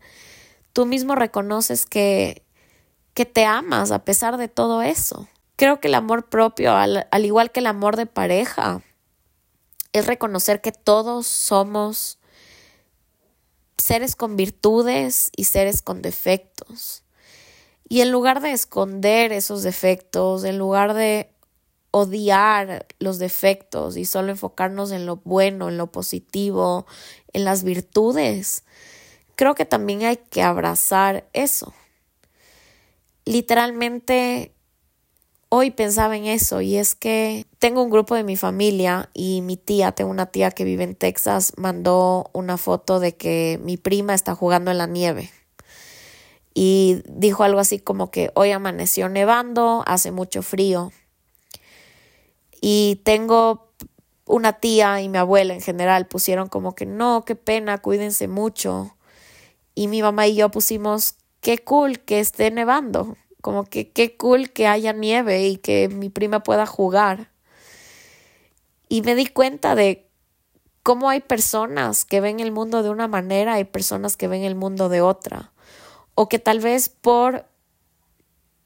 tú 0.72 0.86
mismo 0.86 1.16
reconoces 1.16 1.84
que, 1.84 2.46
que 3.12 3.26
te 3.26 3.44
amas 3.44 3.90
a 3.90 4.06
pesar 4.06 4.38
de 4.38 4.48
todo 4.48 4.80
eso. 4.80 5.28
Creo 5.56 5.80
que 5.80 5.88
el 5.88 5.96
amor 5.96 6.30
propio, 6.30 6.74
al, 6.74 7.06
al 7.10 7.24
igual 7.26 7.50
que 7.50 7.60
el 7.60 7.66
amor 7.66 7.96
de 7.96 8.06
pareja, 8.06 8.80
es 9.98 10.06
reconocer 10.06 10.60
que 10.60 10.72
todos 10.72 11.26
somos 11.26 12.18
seres 13.78 14.16
con 14.16 14.36
virtudes 14.36 15.30
y 15.36 15.44
seres 15.44 15.82
con 15.82 16.02
defectos. 16.02 17.04
Y 17.88 18.00
en 18.00 18.10
lugar 18.10 18.40
de 18.40 18.52
esconder 18.52 19.32
esos 19.32 19.62
defectos, 19.62 20.44
en 20.44 20.58
lugar 20.58 20.94
de 20.94 21.30
odiar 21.92 22.86
los 22.98 23.18
defectos 23.18 23.96
y 23.96 24.04
solo 24.04 24.32
enfocarnos 24.32 24.90
en 24.90 25.06
lo 25.06 25.16
bueno, 25.16 25.68
en 25.68 25.78
lo 25.78 25.92
positivo, 25.92 26.86
en 27.32 27.44
las 27.44 27.62
virtudes, 27.62 28.64
creo 29.36 29.54
que 29.54 29.64
también 29.64 30.02
hay 30.02 30.16
que 30.16 30.42
abrazar 30.42 31.28
eso. 31.32 31.72
Literalmente, 33.24 34.55
hoy 35.48 35.70
pensaba 35.70 36.16
en 36.16 36.26
eso 36.26 36.60
y 36.60 36.76
es 36.76 36.94
que 36.94 37.46
tengo 37.58 37.82
un 37.82 37.90
grupo 37.90 38.14
de 38.14 38.24
mi 38.24 38.36
familia 38.36 39.10
y 39.14 39.42
mi 39.42 39.56
tía, 39.56 39.92
tengo 39.92 40.10
una 40.10 40.26
tía 40.26 40.50
que 40.50 40.64
vive 40.64 40.84
en 40.84 40.94
Texas, 40.94 41.52
mandó 41.56 42.30
una 42.32 42.56
foto 42.56 43.00
de 43.00 43.16
que 43.16 43.60
mi 43.62 43.76
prima 43.76 44.14
está 44.14 44.34
jugando 44.34 44.70
en 44.70 44.78
la 44.78 44.86
nieve 44.86 45.30
y 46.58 47.02
dijo 47.06 47.44
algo 47.44 47.60
así 47.60 47.78
como 47.78 48.10
que 48.10 48.30
hoy 48.34 48.50
amaneció 48.50 49.10
nevando, 49.10 49.84
hace 49.86 50.10
mucho 50.10 50.40
frío. 50.40 50.90
Y 52.62 53.02
tengo 53.04 53.68
una 54.24 54.54
tía 54.54 55.02
y 55.02 55.10
mi 55.10 55.18
abuela 55.18 55.52
en 55.52 55.60
general 55.60 56.06
pusieron 56.06 56.48
como 56.48 56.74
que 56.74 56.86
no, 56.86 57.26
qué 57.26 57.36
pena, 57.36 57.76
cuídense 57.76 58.26
mucho. 58.26 58.96
Y 59.74 59.88
mi 59.88 60.00
mamá 60.00 60.28
y 60.28 60.36
yo 60.36 60.50
pusimos 60.50 61.16
qué 61.42 61.58
cool 61.58 62.00
que 62.00 62.20
esté 62.20 62.50
nevando, 62.50 63.18
como 63.46 63.62
que 63.62 63.92
qué 63.92 64.16
cool 64.16 64.50
que 64.50 64.66
haya 64.66 64.92
nieve 64.92 65.46
y 65.46 65.58
que 65.58 65.86
mi 65.86 66.10
prima 66.10 66.42
pueda 66.42 66.66
jugar. 66.66 67.30
Y 68.88 69.02
me 69.02 69.14
di 69.14 69.28
cuenta 69.28 69.76
de 69.76 70.10
cómo 70.82 71.08
hay 71.10 71.20
personas 71.20 72.04
que 72.04 72.20
ven 72.20 72.40
el 72.40 72.50
mundo 72.50 72.82
de 72.82 72.90
una 72.90 73.06
manera 73.06 73.60
y 73.60 73.64
personas 73.64 74.16
que 74.16 74.26
ven 74.26 74.42
el 74.42 74.56
mundo 74.56 74.88
de 74.88 75.00
otra 75.00 75.52
o 76.16 76.28
que 76.28 76.40
tal 76.40 76.58
vez 76.58 76.88
por 76.88 77.46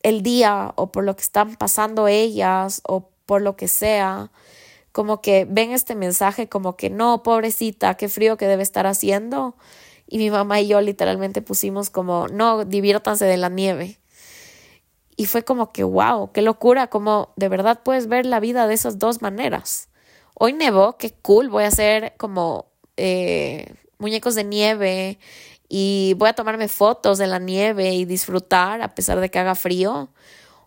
el 0.02 0.22
día 0.22 0.72
o 0.76 0.90
por 0.90 1.04
lo 1.04 1.14
que 1.14 1.24
están 1.24 1.56
pasando 1.56 2.08
ellas 2.08 2.80
o 2.86 3.10
por 3.26 3.42
lo 3.42 3.56
que 3.56 3.68
sea, 3.68 4.30
como 4.92 5.20
que 5.20 5.46
ven 5.46 5.72
este 5.72 5.94
mensaje 5.94 6.48
como 6.48 6.78
que 6.78 6.88
no, 6.88 7.22
pobrecita, 7.22 7.98
qué 7.98 8.08
frío 8.08 8.38
que 8.38 8.46
debe 8.46 8.62
estar 8.62 8.86
haciendo. 8.86 9.56
Y 10.06 10.16
mi 10.16 10.30
mamá 10.30 10.58
y 10.58 10.68
yo 10.68 10.80
literalmente 10.80 11.42
pusimos 11.42 11.90
como, 11.90 12.28
no, 12.28 12.64
diviértanse 12.64 13.26
de 13.26 13.36
la 13.36 13.50
nieve. 13.50 13.99
Y 15.20 15.26
fue 15.26 15.44
como 15.44 15.70
que, 15.70 15.85
wow, 15.85 16.33
qué 16.33 16.40
locura, 16.40 16.87
como 16.87 17.35
de 17.37 17.50
verdad 17.50 17.80
puedes 17.85 18.06
ver 18.06 18.24
la 18.24 18.40
vida 18.40 18.66
de 18.66 18.72
esas 18.72 18.98
dos 18.98 19.20
maneras. 19.20 19.90
Hoy 20.33 20.54
nevó, 20.54 20.96
qué 20.96 21.12
cool, 21.12 21.50
voy 21.50 21.64
a 21.64 21.66
hacer 21.66 22.14
como 22.16 22.72
eh, 22.96 23.74
muñecos 23.98 24.35
de 24.35 24.44
nieve 24.44 25.18
y 25.68 26.14
voy 26.16 26.30
a 26.30 26.33
tomarme 26.33 26.68
fotos 26.68 27.18
de 27.18 27.26
la 27.26 27.38
nieve 27.38 27.92
y 27.92 28.06
disfrutar 28.06 28.80
a 28.80 28.94
pesar 28.94 29.20
de 29.20 29.30
que 29.30 29.38
haga 29.38 29.54
frío. 29.54 30.09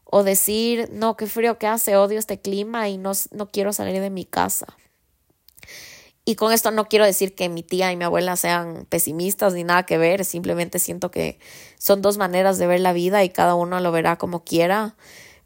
O 0.03 0.21
decir, 0.21 0.87
no, 0.91 1.17
qué 1.17 1.25
frío 1.25 1.57
que 1.57 1.65
hace, 1.65 1.97
odio 1.97 2.19
este 2.19 2.39
clima 2.39 2.89
y 2.89 2.99
no, 2.99 3.13
no 3.31 3.49
quiero 3.49 3.73
salir 3.73 3.99
de 4.01 4.11
mi 4.11 4.23
casa. 4.23 4.67
Y 6.25 6.35
con 6.35 6.53
esto 6.53 6.71
no 6.71 6.85
quiero 6.85 7.05
decir 7.05 7.35
que 7.35 7.49
mi 7.49 7.63
tía 7.63 7.91
y 7.91 7.97
mi 7.97 8.05
abuela 8.05 8.37
sean 8.37 8.85
pesimistas 8.89 9.53
ni 9.53 9.63
nada 9.65 9.83
que 9.83 9.97
ver, 9.97 10.23
simplemente 10.23 10.79
siento 10.79 11.11
que 11.11 11.37
son 11.77 12.01
dos 12.01 12.17
maneras 12.17 12.57
de 12.57 12.67
ver 12.67 12.79
la 12.79 12.93
vida 12.93 13.23
y 13.23 13.29
cada 13.29 13.55
uno 13.55 13.79
lo 13.81 13.91
verá 13.91 14.17
como 14.17 14.43
quiera, 14.45 14.95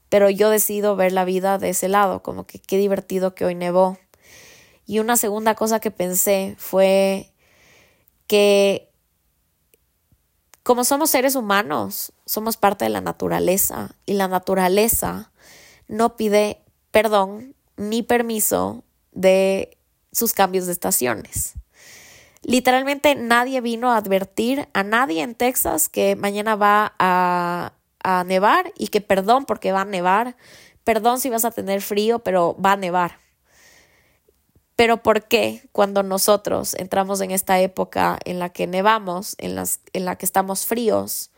pero 0.10 0.30
yo 0.30 0.50
decido 0.52 0.96
ver 0.96 1.14
la 1.14 1.26
vida 1.26 1.58
de 1.58 1.70
ese 1.70 1.88
lado, 1.88 2.22
como 2.22 2.46
que 2.46 2.60
qué 2.60 2.78
divertido 2.78 3.34
que 3.34 3.46
hoy 3.46 3.56
nevó. 3.56 3.98
Y 4.86 5.00
una 5.00 5.18
segunda 5.18 5.56
cosa 5.56 5.80
que 5.80 5.92
pensé 5.92 6.56
fue 6.60 7.34
que 8.28 8.88
como 10.68 10.84
somos 10.84 11.10
seres 11.10 11.36
humanos, 11.36 12.12
somos 12.26 12.58
parte 12.58 12.86
de 12.86 12.90
la 12.90 13.00
naturaleza 13.02 13.96
y 14.06 14.14
la 14.14 14.28
naturaleza 14.28 15.32
no 15.88 16.18
pide 16.18 16.62
perdón 16.92 17.56
ni 17.78 18.04
permiso 18.04 18.84
de 19.14 19.77
sus 20.12 20.34
cambios 20.34 20.66
de 20.66 20.72
estaciones. 20.72 21.54
Literalmente 22.42 23.16
nadie 23.16 23.62
vino 23.62 23.92
a 23.92 23.98
advertir 23.98 24.68
a 24.74 24.84
nadie 24.84 25.22
en 25.22 25.36
Texas 25.36 25.90
que 25.90 26.16
mañana 26.16 26.56
va 26.56 26.94
a, 27.00 27.74
a 28.04 28.24
nevar 28.24 28.72
y 28.78 28.88
que 28.88 29.02
perdón 29.02 29.46
porque 29.46 29.72
va 29.72 29.82
a 29.82 29.86
nevar, 29.86 30.38
perdón 30.84 31.20
si 31.20 31.30
vas 31.30 31.46
a 31.46 31.52
tener 31.52 31.82
frío, 31.82 32.20
pero 32.20 32.56
va 32.64 32.74
a 32.74 32.78
nevar. 32.78 33.18
Pero 34.78 35.02
¿por 35.02 35.28
qué 35.28 35.68
cuando 35.72 36.04
nosotros 36.04 36.76
entramos 36.76 37.20
en 37.22 37.32
esta 37.32 37.60
época 37.60 38.20
en 38.26 38.38
la 38.38 38.50
que 38.50 38.68
nevamos, 38.68 39.36
en, 39.40 39.56
las, 39.56 39.80
en 39.92 40.06
la 40.06 40.18
que 40.18 40.26
estamos 40.26 40.68
fríos, 40.68 41.32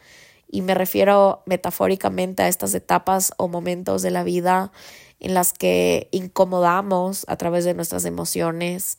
y 0.52 0.62
me 0.62 0.74
refiero 0.74 1.44
metafóricamente 1.46 2.44
a 2.44 2.48
estas 2.48 2.74
etapas 2.74 3.34
o 3.38 3.48
momentos 3.48 4.02
de 4.02 4.12
la 4.12 4.24
vida 4.24 4.72
en 5.20 5.34
las 5.34 5.54
que 5.54 6.10
incomodamos 6.12 7.26
a 7.28 7.38
través 7.38 7.66
de 7.66 7.74
nuestras 7.74 8.06
emociones, 8.06 8.98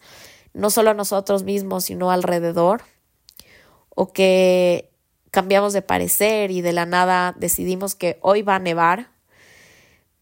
no 0.53 0.71
solo 0.71 0.91
a 0.91 0.95
nosotros 0.95 1.45
mismos, 1.45 1.85
sino 1.85 2.11
alrededor, 2.11 2.83
o 3.89 4.13
que 4.13 4.91
cambiamos 5.31 5.73
de 5.73 5.83
parecer 5.83 6.51
y 6.51 6.61
de 6.61 6.73
la 6.73 6.87
nada 6.87 7.35
decidimos 7.39 7.95
que 7.95 8.19
hoy 8.21 8.43
va 8.43 8.57
a 8.57 8.61
nevar, 8.61 9.11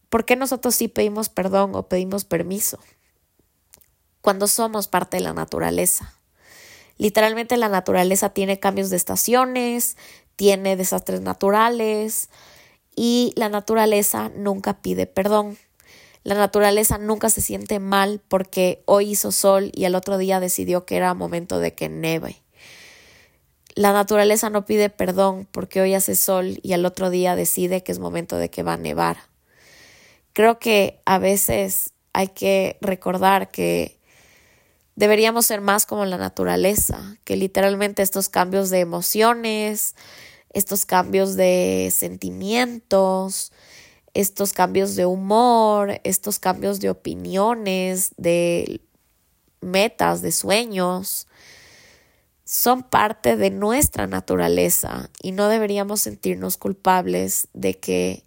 ¿por 0.09 0.25
qué 0.25 0.35
nosotros 0.35 0.75
sí 0.75 0.87
pedimos 0.87 1.29
perdón 1.29 1.75
o 1.75 1.87
pedimos 1.87 2.25
permiso? 2.25 2.79
cuando 4.21 4.47
somos 4.47 4.87
parte 4.87 5.17
de 5.17 5.23
la 5.23 5.33
naturaleza. 5.33 6.13
Literalmente 6.97 7.57
la 7.57 7.69
naturaleza 7.69 8.29
tiene 8.29 8.59
cambios 8.59 8.89
de 8.89 8.97
estaciones, 8.97 9.97
tiene 10.35 10.75
desastres 10.75 11.21
naturales 11.21 12.29
y 12.95 13.33
la 13.35 13.49
naturaleza 13.49 14.29
nunca 14.35 14.81
pide 14.81 15.07
perdón. 15.07 15.57
La 16.23 16.35
naturaleza 16.35 16.97
nunca 16.97 17.29
se 17.29 17.41
siente 17.41 17.79
mal 17.79 18.21
porque 18.27 18.83
hoy 18.85 19.11
hizo 19.11 19.31
sol 19.31 19.71
y 19.73 19.85
el 19.85 19.95
otro 19.95 20.17
día 20.17 20.39
decidió 20.39 20.85
que 20.85 20.97
era 20.97 21.13
momento 21.13 21.59
de 21.59 21.73
que 21.73 21.89
neve. 21.89 22.41
La 23.75 23.93
naturaleza 23.93 24.49
no 24.49 24.65
pide 24.65 24.89
perdón 24.89 25.47
porque 25.51 25.79
hoy 25.81 25.93
hace 25.93 26.15
sol 26.15 26.59
y 26.61 26.73
el 26.73 26.85
otro 26.85 27.09
día 27.09 27.35
decide 27.35 27.83
que 27.83 27.91
es 27.91 27.99
momento 27.99 28.37
de 28.37 28.49
que 28.49 28.63
va 28.63 28.73
a 28.73 28.77
nevar. 28.77 29.17
Creo 30.33 30.59
que 30.59 31.01
a 31.05 31.17
veces 31.17 31.93
hay 32.13 32.29
que 32.29 32.77
recordar 32.81 33.51
que 33.51 33.97
deberíamos 34.95 35.45
ser 35.45 35.61
más 35.61 35.85
como 35.85 36.05
la 36.05 36.17
naturaleza, 36.17 37.17
que 37.23 37.37
literalmente 37.37 38.01
estos 38.01 38.27
cambios 38.27 38.69
de 38.69 38.81
emociones, 38.81 39.95
estos 40.51 40.85
cambios 40.85 41.35
de 41.37 41.89
sentimientos, 41.95 43.53
estos 44.13 44.53
cambios 44.53 44.95
de 44.95 45.05
humor, 45.05 45.99
estos 46.03 46.39
cambios 46.39 46.79
de 46.79 46.89
opiniones, 46.89 48.11
de 48.17 48.81
metas, 49.61 50.21
de 50.21 50.31
sueños, 50.31 51.27
son 52.43 52.83
parte 52.83 53.37
de 53.37 53.51
nuestra 53.51 54.07
naturaleza 54.07 55.09
y 55.21 55.33
no 55.33 55.49
deberíamos 55.49 56.01
sentirnos 56.01 56.57
culpables 56.57 57.47
de 57.53 57.79
que 57.79 58.25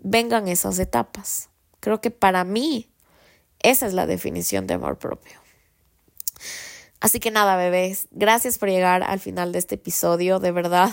vengan 0.00 0.48
esas 0.48 0.78
etapas. 0.78 1.50
Creo 1.78 2.00
que 2.00 2.10
para 2.10 2.44
mí 2.44 2.90
esa 3.60 3.86
es 3.86 3.92
la 3.92 4.06
definición 4.06 4.66
de 4.66 4.74
amor 4.74 4.98
propio. 4.98 5.40
Así 7.00 7.20
que 7.20 7.30
nada, 7.30 7.56
bebés, 7.56 8.08
gracias 8.10 8.58
por 8.58 8.68
llegar 8.68 9.02
al 9.02 9.20
final 9.20 9.52
de 9.52 9.58
este 9.58 9.76
episodio, 9.76 10.38
de 10.38 10.52
verdad. 10.52 10.90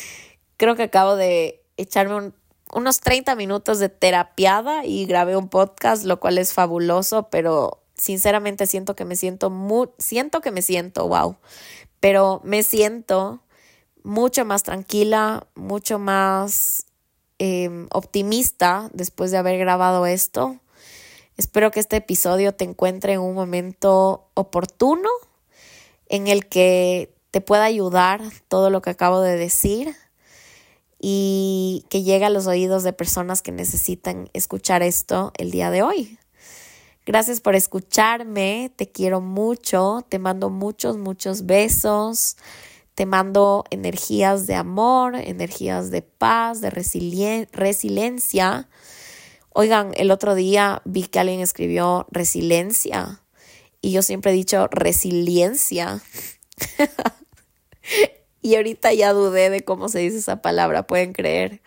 Creo 0.56 0.76
que 0.76 0.84
acabo 0.84 1.16
de 1.16 1.62
echarme 1.76 2.32
unos 2.72 3.00
30 3.00 3.34
minutos 3.36 3.78
de 3.78 3.88
terapiada 3.88 4.84
y 4.84 5.04
grabé 5.04 5.36
un 5.36 5.48
podcast, 5.48 6.04
lo 6.04 6.18
cual 6.18 6.38
es 6.38 6.52
fabuloso, 6.52 7.28
pero 7.30 7.82
sinceramente 7.94 8.66
siento 8.66 8.96
que 8.96 9.04
me 9.04 9.14
siento 9.14 9.50
muy, 9.50 9.88
siento 9.98 10.40
que 10.40 10.50
me 10.50 10.62
siento, 10.62 11.06
wow, 11.06 11.36
pero 12.00 12.40
me 12.44 12.62
siento 12.62 13.42
mucho 14.02 14.44
más 14.44 14.62
tranquila, 14.62 15.46
mucho 15.54 15.98
más 15.98 16.86
em, 17.38 17.88
optimista 17.92 18.90
después 18.92 19.30
de 19.30 19.38
haber 19.38 19.58
grabado 19.58 20.06
esto. 20.06 20.58
Espero 21.36 21.70
que 21.70 21.80
este 21.80 21.96
episodio 21.96 22.52
te 22.52 22.64
encuentre 22.64 23.14
en 23.14 23.20
un 23.20 23.34
momento 23.34 24.28
oportuno 24.34 25.08
en 26.08 26.26
el 26.26 26.46
que 26.46 27.14
te 27.30 27.40
pueda 27.40 27.64
ayudar 27.64 28.20
todo 28.48 28.70
lo 28.70 28.82
que 28.82 28.90
acabo 28.90 29.20
de 29.20 29.36
decir 29.36 29.94
y 31.04 31.84
que 31.90 32.04
llegue 32.04 32.24
a 32.24 32.30
los 32.30 32.46
oídos 32.46 32.84
de 32.84 32.92
personas 32.92 33.42
que 33.42 33.50
necesitan 33.50 34.30
escuchar 34.32 34.84
esto 34.84 35.32
el 35.36 35.50
día 35.50 35.72
de 35.72 35.82
hoy. 35.82 36.18
Gracias 37.04 37.40
por 37.40 37.56
escucharme, 37.56 38.72
te 38.76 38.88
quiero 38.88 39.20
mucho, 39.20 40.06
te 40.08 40.20
mando 40.20 40.48
muchos, 40.48 40.98
muchos 40.98 41.44
besos, 41.44 42.36
te 42.94 43.04
mando 43.04 43.64
energías 43.70 44.46
de 44.46 44.54
amor, 44.54 45.16
energías 45.16 45.90
de 45.90 46.02
paz, 46.02 46.60
de 46.60 46.70
resiliencia. 46.70 48.68
Oigan, 49.50 49.90
el 49.96 50.12
otro 50.12 50.36
día 50.36 50.82
vi 50.84 51.08
que 51.08 51.18
alguien 51.18 51.40
escribió 51.40 52.06
resiliencia 52.12 53.22
y 53.80 53.90
yo 53.90 54.02
siempre 54.02 54.30
he 54.30 54.34
dicho 54.34 54.68
resiliencia. 54.68 56.00
Y 58.42 58.56
ahorita 58.56 58.92
ya 58.92 59.12
dudé 59.12 59.50
de 59.50 59.62
cómo 59.62 59.88
se 59.88 60.00
dice 60.00 60.18
esa 60.18 60.42
palabra, 60.42 60.86
pueden 60.86 61.12
creer. 61.12 61.62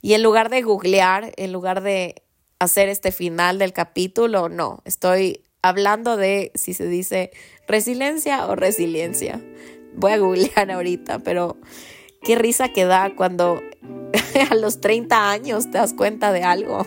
Y 0.00 0.14
en 0.14 0.22
lugar 0.22 0.48
de 0.48 0.62
googlear, 0.62 1.32
en 1.36 1.52
lugar 1.52 1.82
de 1.82 2.22
hacer 2.60 2.88
este 2.88 3.10
final 3.10 3.58
del 3.58 3.72
capítulo, 3.72 4.48
no, 4.48 4.80
estoy 4.84 5.42
hablando 5.62 6.16
de 6.16 6.52
si 6.54 6.72
se 6.72 6.86
dice 6.86 7.32
resiliencia 7.66 8.46
o 8.46 8.54
resiliencia. 8.54 9.42
Voy 9.94 10.12
a 10.12 10.18
googlear 10.18 10.70
ahorita, 10.70 11.18
pero 11.18 11.56
qué 12.22 12.36
risa 12.36 12.68
que 12.68 12.84
da 12.84 13.14
cuando 13.16 13.60
a 14.50 14.54
los 14.54 14.80
30 14.80 15.30
años 15.30 15.70
te 15.70 15.78
das 15.78 15.94
cuenta 15.94 16.32
de 16.32 16.44
algo. 16.44 16.86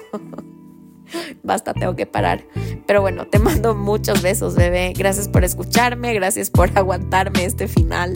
Basta, 1.44 1.74
tengo 1.74 1.96
que 1.96 2.06
parar. 2.06 2.46
Pero 2.88 3.02
bueno, 3.02 3.28
te 3.28 3.39
mando 3.39 3.76
muchos 3.76 4.22
besos, 4.22 4.56
bebé. 4.56 4.94
Gracias 4.96 5.28
por 5.28 5.44
escucharme, 5.44 6.14
gracias 6.14 6.50
por 6.50 6.76
aguantarme 6.78 7.46
este 7.46 7.68
final. 7.68 8.14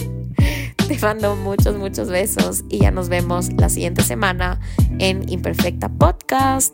Te 0.87 0.97
mando 0.99 1.35
muchos, 1.35 1.75
muchos 1.75 2.09
besos 2.09 2.63
y 2.69 2.79
ya 2.79 2.91
nos 2.91 3.09
vemos 3.09 3.51
la 3.57 3.67
siguiente 3.67 4.03
semana 4.03 4.59
en 4.99 5.27
Imperfecta 5.27 5.89
Podcast. 5.89 6.73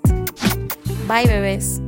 Bye, 1.08 1.26
bebés. 1.26 1.82